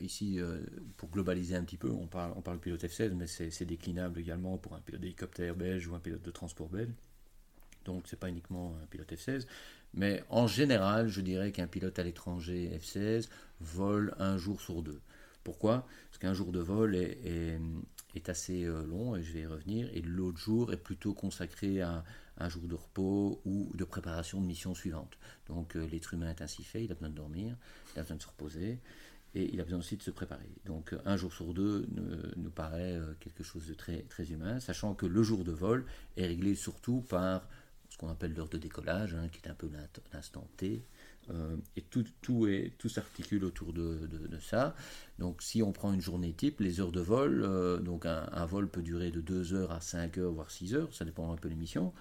ici, 0.00 0.40
euh, 0.40 0.60
pour 0.96 1.08
globaliser 1.10 1.54
un 1.56 1.62
petit 1.62 1.76
peu, 1.76 1.90
on 1.90 2.06
parle, 2.06 2.32
on 2.36 2.42
parle 2.42 2.58
pilote 2.58 2.82
F-16, 2.82 3.14
mais 3.14 3.26
c'est 3.26 3.64
déclinable 3.64 4.20
également 4.20 4.58
pour 4.58 4.74
un 4.74 4.80
pilote 4.80 5.00
d'hélicoptère 5.00 5.54
belge 5.54 5.86
ou 5.86 5.94
un 5.94 6.00
pilote 6.00 6.22
de 6.22 6.30
transport 6.30 6.68
belge. 6.68 6.92
Donc, 7.84 8.04
c'est 8.06 8.18
pas 8.18 8.28
uniquement 8.28 8.76
un 8.82 8.86
pilote 8.86 9.12
F-16. 9.12 9.46
Mais 9.94 10.22
en 10.30 10.46
général, 10.46 11.08
je 11.08 11.20
dirais 11.20 11.52
qu'un 11.52 11.66
pilote 11.66 11.98
à 11.98 12.02
l'étranger 12.02 12.70
F-16 12.80 13.28
vole 13.60 14.14
un 14.18 14.36
jour 14.36 14.60
sur 14.60 14.82
deux. 14.82 15.00
Pourquoi? 15.44 15.86
Parce 16.08 16.18
qu'un 16.18 16.34
jour 16.34 16.52
de 16.52 16.60
vol 16.60 16.94
est, 16.96 17.18
est, 17.24 17.60
assez 18.28 18.64
euh, 18.64 18.84
long, 18.84 19.16
et 19.16 19.22
je 19.22 19.32
vais 19.32 19.40
y 19.40 19.46
revenir, 19.46 19.88
et 19.92 20.02
l'autre 20.02 20.38
jour 20.38 20.72
est 20.72 20.76
plutôt 20.76 21.14
consacré 21.14 21.80
à 21.80 22.04
un 22.38 22.48
jour 22.48 22.62
de 22.62 22.74
repos 22.74 23.40
ou 23.44 23.70
de 23.74 23.84
préparation 23.84 24.40
de 24.40 24.46
mission 24.46 24.74
suivante. 24.74 25.18
Donc 25.48 25.76
euh, 25.76 25.86
l'être 25.86 26.14
humain 26.14 26.30
est 26.30 26.42
ainsi 26.42 26.62
fait, 26.62 26.84
il 26.84 26.90
a 26.90 26.94
besoin 26.94 27.10
de 27.10 27.14
dormir, 27.14 27.56
il 27.94 27.98
a 27.98 28.02
besoin 28.02 28.16
de 28.16 28.22
se 28.22 28.28
reposer, 28.28 28.78
et 29.34 29.52
il 29.52 29.60
a 29.60 29.64
besoin 29.64 29.78
aussi 29.78 29.96
de 29.96 30.02
se 30.02 30.10
préparer. 30.10 30.50
Donc 30.66 30.94
un 31.04 31.16
jour 31.16 31.32
sur 31.32 31.54
deux 31.54 31.86
nous, 32.36 32.50
paraît 32.50 32.96
euh, 32.96 33.14
quelque 33.20 33.42
chose 33.42 33.66
de 33.66 33.74
très, 33.74 34.02
très 34.02 34.30
humain, 34.30 34.60
sachant 34.60 34.94
que 34.94 35.06
le 35.06 35.22
jour 35.22 35.44
de 35.44 35.52
vol 35.52 35.86
est 36.16 36.26
réglé 36.26 36.54
surtout 36.54 37.00
par 37.00 37.48
ce 37.88 37.96
qu'on 37.96 38.08
appelle 38.08 38.34
l'heure 38.34 38.48
de 38.48 38.58
décollage, 38.58 39.14
hein, 39.14 39.28
qui 39.30 39.40
est 39.44 39.50
un 39.50 39.54
peu 39.54 39.70
l'instant 40.12 40.46
T, 40.56 40.82
euh, 41.30 41.56
et 41.76 41.82
tout, 41.82 42.04
tout, 42.20 42.46
est, 42.46 42.72
tout 42.78 42.88
s'articule 42.88 43.44
autour 43.44 43.72
de, 43.72 44.08
de, 44.08 44.38
ça. 44.40 44.74
Donc 45.18 45.42
si 45.42 45.62
on 45.62 45.72
prend 45.72 45.92
une 45.92 46.00
journée 46.00 46.32
type, 46.32 46.60
les 46.60 46.80
heures 46.80 46.92
de 46.92 47.00
vol, 47.00 47.42
euh, 47.44 47.78
un, 48.32 48.46
vol 48.46 48.68
peut 48.68 48.82
durer 48.82 49.10
de 49.10 49.20
2 49.20 49.54
heures 49.54 49.72
à 49.72 49.80
5 49.80 50.18
heures, 50.18 50.32
voire 50.32 50.50
6 50.50 50.74
heures, 50.74 50.92
ça 50.92 51.04
dépend 51.04 51.32
un 51.32 51.36
peu 51.36 51.48
de 51.48 51.54
l'émission, 51.54 51.92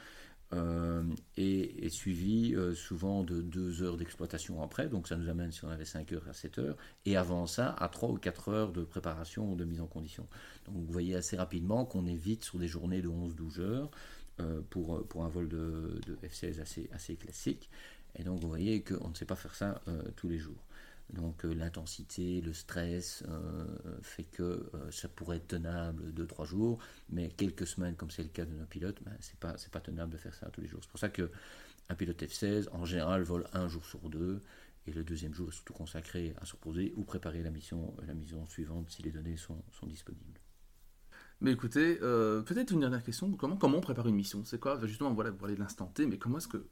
euh, 0.54 1.04
et 1.38 1.86
est 1.86 1.90
suivi 1.90 2.56
souvent 2.76 3.24
de 3.24 3.42
2 3.42 3.84
heures 3.84 3.98
d'exploitation 3.98 4.64
après, 4.64 4.88
donc 4.88 5.08
ça 5.08 5.16
nous 5.18 5.30
amène 5.30 5.52
si 5.52 5.64
on 5.66 5.70
avait 5.70 5.86
5 5.86 6.12
heures 6.14 6.28
à 6.28 6.34
7 6.34 6.58
heures, 6.58 6.78
et 7.06 7.16
avant 7.16 7.46
ça 7.46 7.76
à 7.78 7.90
3 7.90 8.10
ou 8.10 8.18
4 8.18 8.50
heures 8.50 8.72
de 8.72 8.84
préparation 8.84 9.52
ou 9.52 9.56
de 9.56 9.66
mise 9.66 9.82
en 9.82 9.88
condition. 9.88 10.28
Donc 10.66 10.76
vous 10.78 10.92
voyez 10.92 11.16
assez 11.16 11.38
rapidement 11.38 11.86
qu'on 11.86 12.08
est 12.08 12.16
vite 12.16 12.44
sur 12.44 12.58
des 12.58 12.68
journées 12.68 13.02
de 13.02 13.10
11-12 13.10 13.60
heures. 13.60 13.92
pour, 14.72 15.06
pour 15.08 15.24
un 15.24 15.30
vol 15.30 15.48
de, 15.48 16.00
de 16.08 16.16
F-16 16.28 16.60
assez, 16.62 16.90
assez 16.92 17.16
classique. 17.16 17.70
Et 18.15 18.24
donc 18.24 18.39
vous 18.39 18.47
voyez 18.47 18.84
qu'on 18.84 19.10
ne 19.10 19.15
sait 19.15 19.26
pas 19.26 19.36
faire 19.36 19.56
ça 19.56 19.82
euh, 19.88 20.04
tous 20.15 20.28
les 20.28 20.38
jours. 20.38 20.63
Donc 21.12 21.43
euh, 21.43 21.54
l'intensité, 21.54 22.41
le 22.41 22.54
stress 22.54 23.24
euh, 23.28 23.65
fait 24.02 24.24
que 24.24 24.71
ça 24.91 25.10
pourrait 25.10 25.38
être 25.38 25.47
tenable 25.47 26.12
2-3 26.13 26.45
jours, 26.45 26.80
mais 27.10 27.30
quelques 27.30 27.67
semaines, 27.67 27.95
comme 27.95 28.12
c'est 28.12 28.24
le 28.24 28.30
cas 28.30 28.45
de 28.45 28.54
nos 28.54 28.65
pilotes, 28.65 29.02
ben, 29.04 29.15
c'est 29.19 29.39
pas, 29.39 29.56
pas 29.71 29.82
tenable 29.82 30.12
de 30.12 30.17
faire 30.17 30.34
ça 30.34 30.50
tous 30.52 30.62
les 30.62 30.67
jours. 30.67 30.80
C'est 30.82 30.89
pour 30.89 31.00
ça 31.00 31.10
qu'un 31.10 31.95
pilote 31.97 32.21
F-16, 32.21 32.69
en 32.71 32.86
général, 32.86 33.24
vole 33.24 33.45
un 33.54 33.67
jour 33.67 33.86
sur 33.86 34.00
deux, 34.10 34.41
et 34.88 34.91
le 34.91 35.04
deuxième 35.04 35.34
jour 35.34 35.50
est 35.50 35.54
surtout 35.54 35.74
consacré 35.74 36.34
à 36.41 36.45
se 36.45 36.54
reposer 36.54 36.93
ou 36.95 37.04
préparer 37.04 37.43
la 37.43 37.52
mission, 37.52 37.93
la 38.08 38.13
mission 38.13 38.45
suivante 38.47 38.89
si 38.89 39.04
les 39.04 39.12
données 39.12 39.38
sont, 39.38 39.62
sont 39.71 39.86
disponibles. 39.86 40.39
Mais 41.39 41.52
écoutez, 41.52 41.95
peut-être 41.95 42.71
une 42.71 42.82
dernière 42.82 43.04
question, 43.04 43.32
comment, 43.34 43.58
comment 43.58 43.80
on 43.80 43.82
prépare 43.82 44.08
une 44.08 44.15
mission? 44.15 44.45
C'est 44.45 44.60
quoi? 44.60 44.80
Justement, 44.86 45.13
voilà, 45.13 45.32
vous 45.32 45.38
parlez 45.38 45.56
de 45.56 45.60
l'instant 45.60 45.88
T, 45.88 46.06
mais 46.06 46.17
comment 46.17 46.38
est-ce 46.38 46.47
que... 46.47 46.65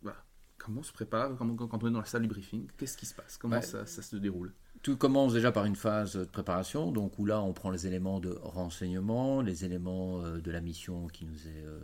Comment 0.60 0.82
on 0.82 0.84
se 0.84 0.92
prépare 0.92 1.36
Quand 1.38 1.48
on 1.84 1.88
est 1.88 1.92
dans 1.92 2.00
la 2.00 2.06
salle 2.06 2.24
du 2.24 2.28
briefing, 2.28 2.68
qu'est-ce 2.78 2.98
qui 2.98 3.06
se 3.06 3.16
passe? 3.16 3.38
Comment 3.38 3.62
ça, 3.62 3.86
se 3.86 4.16
déroule? 4.18 4.54
Tout 4.84 4.98
commence 4.98 5.34
déjà 5.34 5.52
par 5.52 5.66
une 5.66 5.76
phase 5.76 6.16
de 6.16 6.26
préparation, 6.26 6.92
donc 6.92 7.18
où 7.18 7.26
là 7.26 7.42
on 7.42 7.54
prend 7.54 7.70
les 7.70 7.88
éléments 7.88 8.20
de 8.20 8.38
renseignement, 8.42 9.42
les 9.42 9.66
éléments 9.66 10.24
euh, 10.24 10.40
de 10.40 10.52
la 10.52 10.62
mission 10.62 11.08
qui 11.08 11.26
nous 11.26 11.48
est, 11.48 11.66
euh, 11.66 11.80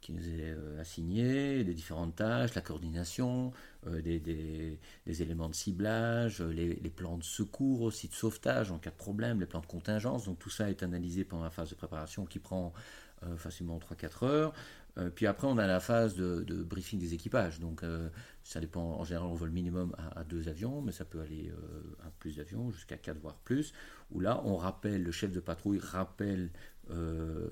qui 0.00 0.12
nous 0.12 0.26
est 0.28 0.52
euh, 0.52 0.80
assignée, 0.80 1.62
les 1.62 1.74
différentes 1.74 2.16
tâches, 2.16 2.54
la 2.54 2.62
coordination, 2.62 3.52
des, 3.86 4.20
des, 4.20 4.78
éléments 5.22 5.48
de 5.48 5.54
ciblage, 5.54 6.40
les, 6.40 6.74
les, 6.76 6.90
plans 6.90 7.18
de 7.18 7.24
secours 7.24 7.82
aussi, 7.82 8.08
de 8.08 8.14
sauvetage 8.14 8.70
en 8.70 8.78
cas 8.78 8.90
de 8.90 8.96
problème, 8.96 9.40
les 9.40 9.46
plans 9.46 9.60
de 9.60 9.66
contingence. 9.66 10.24
Donc 10.24 10.38
tout 10.38 10.50
ça 10.50 10.70
est 10.70 10.82
analysé 10.84 11.24
pendant 11.24 11.42
la 11.42 11.50
phase 11.50 11.70
de 11.70 11.74
préparation 11.74 12.24
qui 12.24 12.38
prend 12.38 12.72
facilement 13.36 13.78
3-4 13.78 14.24
heures. 14.24 14.52
Euh, 14.98 15.10
puis 15.10 15.26
après, 15.26 15.46
on 15.46 15.58
a 15.58 15.66
la 15.66 15.80
phase 15.80 16.14
de, 16.16 16.62
briefing 16.62 16.98
des 16.98 17.14
équipages. 17.14 17.60
Donc, 17.60 17.82
euh, 17.82 18.08
ça 18.44 18.60
dépend, 18.60 18.98
en 18.98 19.04
général, 19.04 19.28
on 19.28 19.34
vole 19.34 19.50
minimum 19.50 19.94
à, 20.14 20.24
deux 20.24 20.48
avions, 20.48 20.82
mais 20.82 20.92
ça 20.92 21.04
peut 21.04 21.20
aller 21.20 21.52
à 22.04 22.10
plus 22.18 22.36
d'avions, 22.36 22.70
jusqu'à 22.70 22.96
quatre 22.96 23.18
voire 23.18 23.36
plus, 23.36 23.72
où 24.10 24.20
là, 24.20 24.42
on 24.44 24.56
rappelle, 24.56 25.02
le 25.02 25.12
chef 25.12 25.32
de 25.32 25.40
patrouille 25.40 25.78
rappelle 25.78 26.50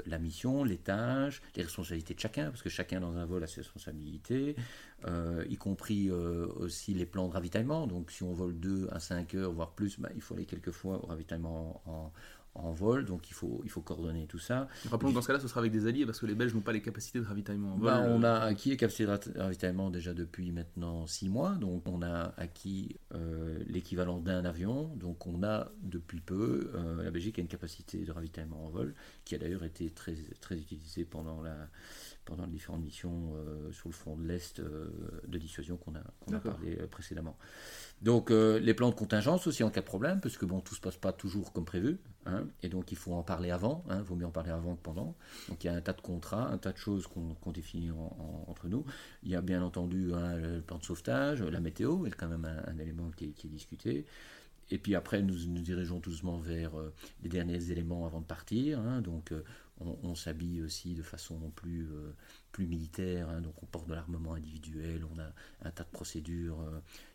la 0.07 0.19
mission, 0.19 0.65
les 0.65 0.77
tâches, 0.77 1.41
les 1.55 1.63
responsabilités 1.63 2.13
de 2.15 2.21
chacun, 2.21 2.51
parce 2.51 2.63
que 2.63 2.69
chacun 2.69 3.01
dans 3.01 3.17
un 3.17 3.25
vol 3.25 3.43
a 3.43 3.47
ses 3.47 3.61
responsabilités, 3.61 4.57
y 5.49 5.57
compris 5.57 6.11
aussi 6.11 6.93
les 6.93 7.07
plans 7.07 7.29
de 7.29 7.33
ravitaillement. 7.33 7.87
Donc 7.87 8.11
si 8.11 8.25
on 8.25 8.33
vole 8.33 8.59
2 8.59 8.89
à 8.91 8.99
5 8.99 9.35
heures, 9.37 9.53
voire 9.53 9.71
plus, 9.71 9.99
bah, 10.01 10.11
il 10.15 10.21
faut 10.21 10.35
aller 10.35 10.45
quelques 10.45 10.73
fois 10.73 11.03
au 11.03 11.07
ravitaillement 11.07 11.81
en, 11.87 11.91
en 11.93 12.13
vol, 12.55 13.05
donc 13.05 13.31
il 13.31 13.35
faut, 13.35 13.61
il 13.65 13.71
faut 13.71 13.81
coordonner 13.81 14.27
tout 14.27 14.39
ça. 14.39 14.69
Rappelons 14.91 15.11
que 15.11 15.15
dans 15.15 15.23
ce 15.23 15.27
cas-là, 15.29 15.41
ce 15.41 15.49
sera 15.49 15.61
avec 15.61 15.73
des 15.73 15.87
alliés, 15.87 16.07
parce 16.07 16.19
que 16.19 16.27
les 16.27 16.35
Belges 16.35 16.55
n'ont 16.55 16.61
pas 16.61 16.73
les 16.73 16.83
capacités 16.83 17.21
de 17.21 17.25
ravitaillement 17.25 17.75
en 17.75 17.77
vol. 17.77 17.87
Bah, 17.87 18.05
on 18.07 18.23
a 18.23 18.41
acquis 18.41 18.71
les 18.71 18.77
capacités 18.77 19.07
de 19.07 19.39
ravitaillement 19.39 19.91
déjà 19.91 20.15
depuis 20.15 20.53
maintenant 20.53 21.07
6 21.07 21.29
mois, 21.29 21.57
donc 21.57 21.89
on 21.89 22.03
a 22.03 22.35
acquis 22.37 22.97
euh, 23.15 23.59
l'équivalent 23.67 24.19
d'un 24.21 24.45
avion, 24.45 24.95
donc 24.97 25.27
on 25.27 25.43
a 25.43 25.71
depuis 25.83 26.21
peu, 26.21 26.71
euh, 26.75 27.03
la 27.03 27.11
Belgique 27.11 27.39
a 27.39 27.43
une 27.43 27.49
capacité 27.49 28.05
de 28.05 28.13
ravitaillement 28.13 28.67
en 28.67 28.71
vol, 28.71 28.95
qui 29.25 29.35
a 29.35 29.39
d'ailleurs 29.39 29.65
été 29.65 29.91
très, 29.91 30.15
très 30.41 30.57
utilisée 30.57 31.05
pendant 31.05 31.43
la 31.43 31.69
pendant 32.31 32.47
les 32.47 32.53
différentes 32.53 32.83
missions 32.83 33.35
euh, 33.35 33.73
sur 33.73 33.89
le 33.89 33.95
front 33.95 34.17
de 34.17 34.27
l'Est 34.27 34.61
de 34.61 35.39
dissuasion 35.39 35.77
qu'on 35.77 35.95
a, 35.97 36.03
qu'on 36.21 36.35
a 36.35 36.39
parlé 36.39 36.77
précédemment. 36.91 37.37
Donc 38.01 38.31
les 38.31 38.73
plans 38.73 38.89
de 38.89 38.95
contingence 38.95 39.47
aussi 39.47 39.63
en 39.63 39.71
cas 39.71 39.81
de 39.81 39.87
problème, 39.87 40.21
parce 40.21 40.39
que 40.39 40.47
bon, 40.47 40.61
tout 40.61 40.75
se 40.75 40.81
passe 40.81 40.97
pas 40.97 41.13
toujours 41.13 41.53
comme 41.53 41.65
prévu. 41.65 41.99
Hein, 42.27 42.45
et 42.63 42.69
donc 42.69 42.93
il 42.93 42.99
faut 42.99 43.15
en 43.15 43.23
parler 43.23 43.51
avant, 43.51 43.83
il 43.87 43.93
hein, 43.93 44.03
vaut 44.03 44.15
mieux 44.15 44.27
en 44.27 44.31
parler 44.31 44.51
avant 44.51 44.77
que 44.77 44.83
pendant. 44.83 45.15
Donc 45.49 45.65
il 45.65 45.69
y 45.69 45.71
a 45.71 45.75
un 45.75 45.81
tas 45.81 45.95
de 45.95 46.01
contrats, 46.01 46.49
un 46.49 46.59
tas 46.59 46.73
de 46.73 46.77
choses 46.77 47.07
qu'on 47.07 47.51
définit 47.51 47.91
entre 48.47 48.69
nous. 48.69 48.85
Il 49.23 49.31
y 49.31 49.35
a 49.35 49.41
bien 49.41 49.63
entendu 49.63 50.13
hein, 50.13 50.37
le 50.37 50.61
plan 50.61 50.79
de 50.79 50.85
sauvetage, 50.85 51.43
la 51.43 51.61
météo 51.61 52.07
est 52.07 52.11
quand 52.11 52.29
même 52.29 52.45
un, 52.45 52.79
élément 52.79 53.11
qui 53.17 53.25
est, 53.25 53.47
discuté. 53.47 54.05
Et 54.71 54.79
puis 54.79 54.95
après, 54.95 55.23
nous 55.23 55.35
nous 55.49 55.63
dirigeons 55.63 55.99
doucement 55.99 56.39
vers 56.39 56.79
euh, 56.79 56.93
les 57.25 57.29
derniers 57.29 57.73
éléments 57.73 58.07
avant 58.07 58.21
de 58.21 58.27
partir. 58.27 58.81
donc 59.01 59.33
euh, 59.33 59.43
on, 59.81 60.15
s'habille 60.15 60.63
aussi 60.63 60.95
de 60.95 61.03
façon 61.03 61.51
plus, 61.57 61.89
euh, 61.91 62.15
plus 62.53 62.67
militaire. 62.67 63.41
donc 63.41 63.55
on 63.63 63.67
porte 63.67 63.89
de 63.89 63.95
l'armement 63.95 64.35
individuel, 64.35 65.05
on 65.15 65.19
a 65.19 65.33
un 65.63 65.71
tas 65.71 65.85
de 65.85 65.89
procédures 65.89 66.59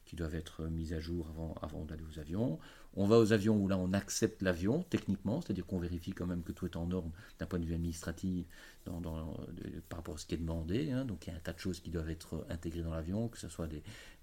qui 0.05 0.15
doivent 0.15 0.35
être 0.35 0.65
mises 0.65 0.93
à 0.93 0.99
jour 0.99 1.27
avant, 1.29 1.55
avant 1.61 1.85
d'aller 1.85 2.03
aux 2.03 2.19
avions. 2.19 2.59
On 2.95 3.05
va 3.05 3.19
aux 3.19 3.33
avions 3.33 3.57
où 3.57 3.67
là 3.67 3.77
on 3.77 3.93
accepte 3.93 4.41
l'avion 4.41 4.83
techniquement, 4.83 5.41
c'est-à-dire 5.41 5.65
qu'on 5.65 5.79
vérifie 5.79 6.13
quand 6.13 6.25
même 6.25 6.43
que 6.43 6.51
tout 6.51 6.65
est 6.65 6.77
en 6.77 6.89
ordre 6.91 7.11
d'un 7.39 7.45
point 7.45 7.59
de 7.59 7.65
vue 7.65 7.73
administratif 7.73 8.45
par 8.85 9.97
rapport 9.97 10.15
à 10.15 10.17
ce 10.17 10.25
qui 10.25 10.35
est 10.35 10.39
demandé. 10.39 10.91
Hein. 10.91 11.05
Donc 11.05 11.27
il 11.27 11.31
y 11.31 11.33
a 11.33 11.35
un 11.35 11.41
tas 11.41 11.53
de 11.53 11.59
choses 11.59 11.79
qui 11.79 11.89
doivent 11.89 12.09
être 12.09 12.45
intégrées 12.49 12.83
dans 12.83 12.93
l'avion, 12.93 13.27
que 13.27 13.37
ce 13.37 13.49
soit 13.49 13.67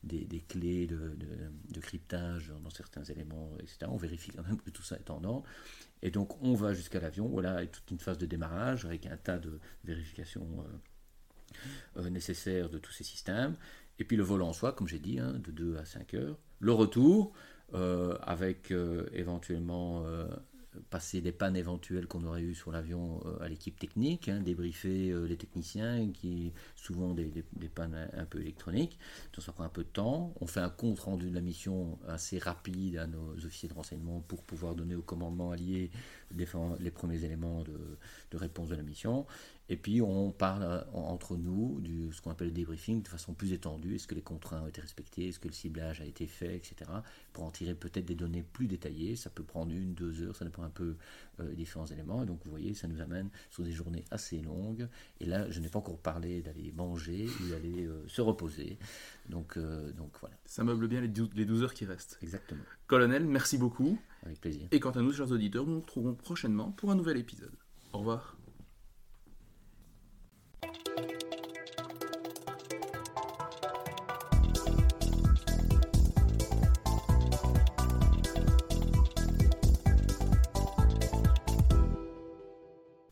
des, 0.03 0.45
clés 0.49 0.87
de, 0.87 1.81
cryptage 1.81 2.53
dans 2.63 2.71
certains 2.71 3.05
éléments, 3.05 3.51
etc. 3.59 3.79
On 3.89 3.97
vérifie 3.97 4.31
quand 4.31 4.45
même 4.45 4.61
que 4.61 4.71
tout 4.71 4.83
ça 4.83 4.97
est 4.97 5.11
en 5.11 5.23
ordre. 5.25 5.45
Et 6.03 6.11
donc 6.11 6.43
on 6.43 6.55
va 6.55 6.73
jusqu'à 6.73 7.01
l'avion, 7.01 7.29
voilà, 7.29 7.63
et 7.63 7.69
toute 7.69 7.91
une 7.91 7.99
phase 7.99 8.19
de 8.19 8.27
démarrage 8.27 8.85
avec 8.85 9.07
un 9.07 9.17
tas 9.17 9.39
de 9.39 9.61
vérifications 9.85 10.47
euh, 10.61 12.01
euh, 12.01 12.11
nécessaires 12.11 12.71
de 12.71 12.79
tous 12.79 12.93
ces 12.93 13.05
systèmes. 13.05 13.57
Et 13.99 14.05
puis 14.05 14.17
le 14.17 14.23
vol 14.23 14.43
en 14.43 14.53
soi, 14.53 14.73
comme 14.73 14.89
j'ai 14.89 14.99
dit, 14.99 15.19
hein, 15.19 15.35
de 15.45 15.51
2 15.51 15.77
à 15.77 15.85
5 15.85 16.15
heures. 16.15 16.39
Le 16.59 16.73
retour, 16.73 17.33
avec 17.75 18.71
euh, 18.71 19.07
éventuellement 19.13 20.03
euh, 20.05 20.27
passer 20.91 21.21
des 21.21 21.33
pannes 21.33 21.57
éventuelles 21.57 22.07
qu'on 22.07 22.25
aurait 22.25 22.43
eues 22.43 22.55
sur 22.55 22.73
l'avion 22.73 23.23
à 23.41 23.49
l'équipe 23.49 23.79
technique, 23.79 24.29
hein, 24.29 24.41
débriefer 24.41 25.13
les 25.29 25.37
techniciens, 25.37 26.11
qui 26.13 26.53
souvent 26.77 27.13
des, 27.13 27.45
pannes 27.75 28.09
un, 28.15 28.25
peu 28.25 28.41
électroniques. 28.41 28.99
Ça 29.39 29.53
prend 29.53 29.65
un 29.65 29.69
peu 29.69 29.85
de 29.85 29.89
temps. 29.89 30.33
On 30.41 30.47
fait 30.47 30.61
un 30.61 30.71
compte 30.71 30.99
rendu 31.01 31.29
de 31.29 31.35
la 31.35 31.43
mission 31.43 31.99
assez 32.09 32.39
rapide 32.39 32.97
à 32.97 33.07
nos 33.07 33.35
officiers 33.45 33.69
de 33.69 33.75
renseignement 33.75 34.21
pour 34.21 34.45
pouvoir 34.45 34.75
donner 34.75 34.95
au 34.95 35.03
commandement 35.03 35.51
allié 35.51 35.91
les, 36.35 36.47
premiers 36.91 37.23
éléments 37.23 37.63
de 37.65 38.37
réponse 38.39 38.71
de 38.71 38.77
la 38.77 38.83
mission. 38.83 39.27
Et 39.73 39.77
puis 39.77 40.03
on 40.03 40.33
parle 40.33 40.65
euh, 40.65 40.83
entre 40.93 41.35
nous 41.35 41.81
de 41.81 42.13
ce 42.13 42.21
qu'on 42.21 42.31
appelle 42.31 42.49
le 42.49 42.53
débriefing 42.53 43.01
de 43.01 43.09
façon 43.09 43.33
plus 43.33 43.55
étendue. 43.55 43.95
Est-ce 43.95 44.07
que 44.07 44.15
les 44.15 44.21
contraintes 44.21 44.63
ont 44.63 44.67
été 44.67 44.83
respectées? 44.83 45.29
Est-ce 45.29 45.41
que 45.41 45.49
le 45.49 45.55
ciblage 45.55 46.03
a 46.03 46.05
été 46.05 46.27
fait? 46.27 46.55
Etc. 46.57 46.75
Pour 47.33 47.45
en 47.45 47.51
tirer 47.51 47.75
peut-être 47.75 48.05
des 48.05 48.15
données 48.15 48.43
plus 48.43 48.67
détaillées. 48.67 49.17
Ça 49.17 49.31
peut 49.31 49.43
prendre 49.43 49.73
une, 49.73 49.95
deux 49.95 50.21
heures, 50.21 50.37
ça 50.37 50.45
dépend 50.45 50.63
un 50.63 50.69
peu 50.69 50.97
euh, 51.41 51.49
des 51.49 51.55
différents 51.55 51.87
éléments. 51.87 52.23
Et 52.23 52.27
donc 52.27 52.41
vous 52.45 52.51
voyez, 52.51 52.75
ça 52.75 52.87
nous 52.87 53.01
amène 53.01 53.31
sur 53.49 53.65
des 53.65 53.73
journées 53.73 54.05
assez 54.11 54.43
longues. 54.43 54.87
Et 55.21 55.25
là, 55.25 55.51
je 55.51 55.59
n'ai 55.59 55.71
pas 55.71 55.79
encore 55.79 55.97
parlé 55.97 56.43
d'aller 56.43 56.71
manger 56.73 57.27
ou 57.41 57.49
d'aller 57.49 57.87
euh, 57.87 58.07
se 58.09 58.21
reposer. 58.21 58.77
Donc, 59.31 59.59
donc 59.97 60.11
voilà. 60.21 60.37
Ça 60.45 60.65
meuble 60.65 60.87
bien 60.87 61.01
les 61.01 61.09
12 61.09 61.63
heures 61.63 61.73
qui 61.73 61.87
restent. 61.87 62.19
Exactement. 62.21 62.61
Colonel, 62.87 63.25
merci 63.25 63.57
beaucoup. 63.57 63.99
Avec 64.23 64.39
plaisir. 64.39 64.69
Et 64.71 64.81
quant 64.81 64.91
à 64.91 65.01
nous, 65.01 65.15
chers 65.15 65.33
auditeurs, 65.33 65.65
nous 65.65 65.77
nous 65.77 65.81
retrouvons 65.81 66.15
prochainement 66.15 66.73
pour 66.73 66.91
un 66.91 66.95
nouvel 66.95 67.17
épisode. 67.17 67.55
Au 67.95 68.01
revoir. 68.01 68.37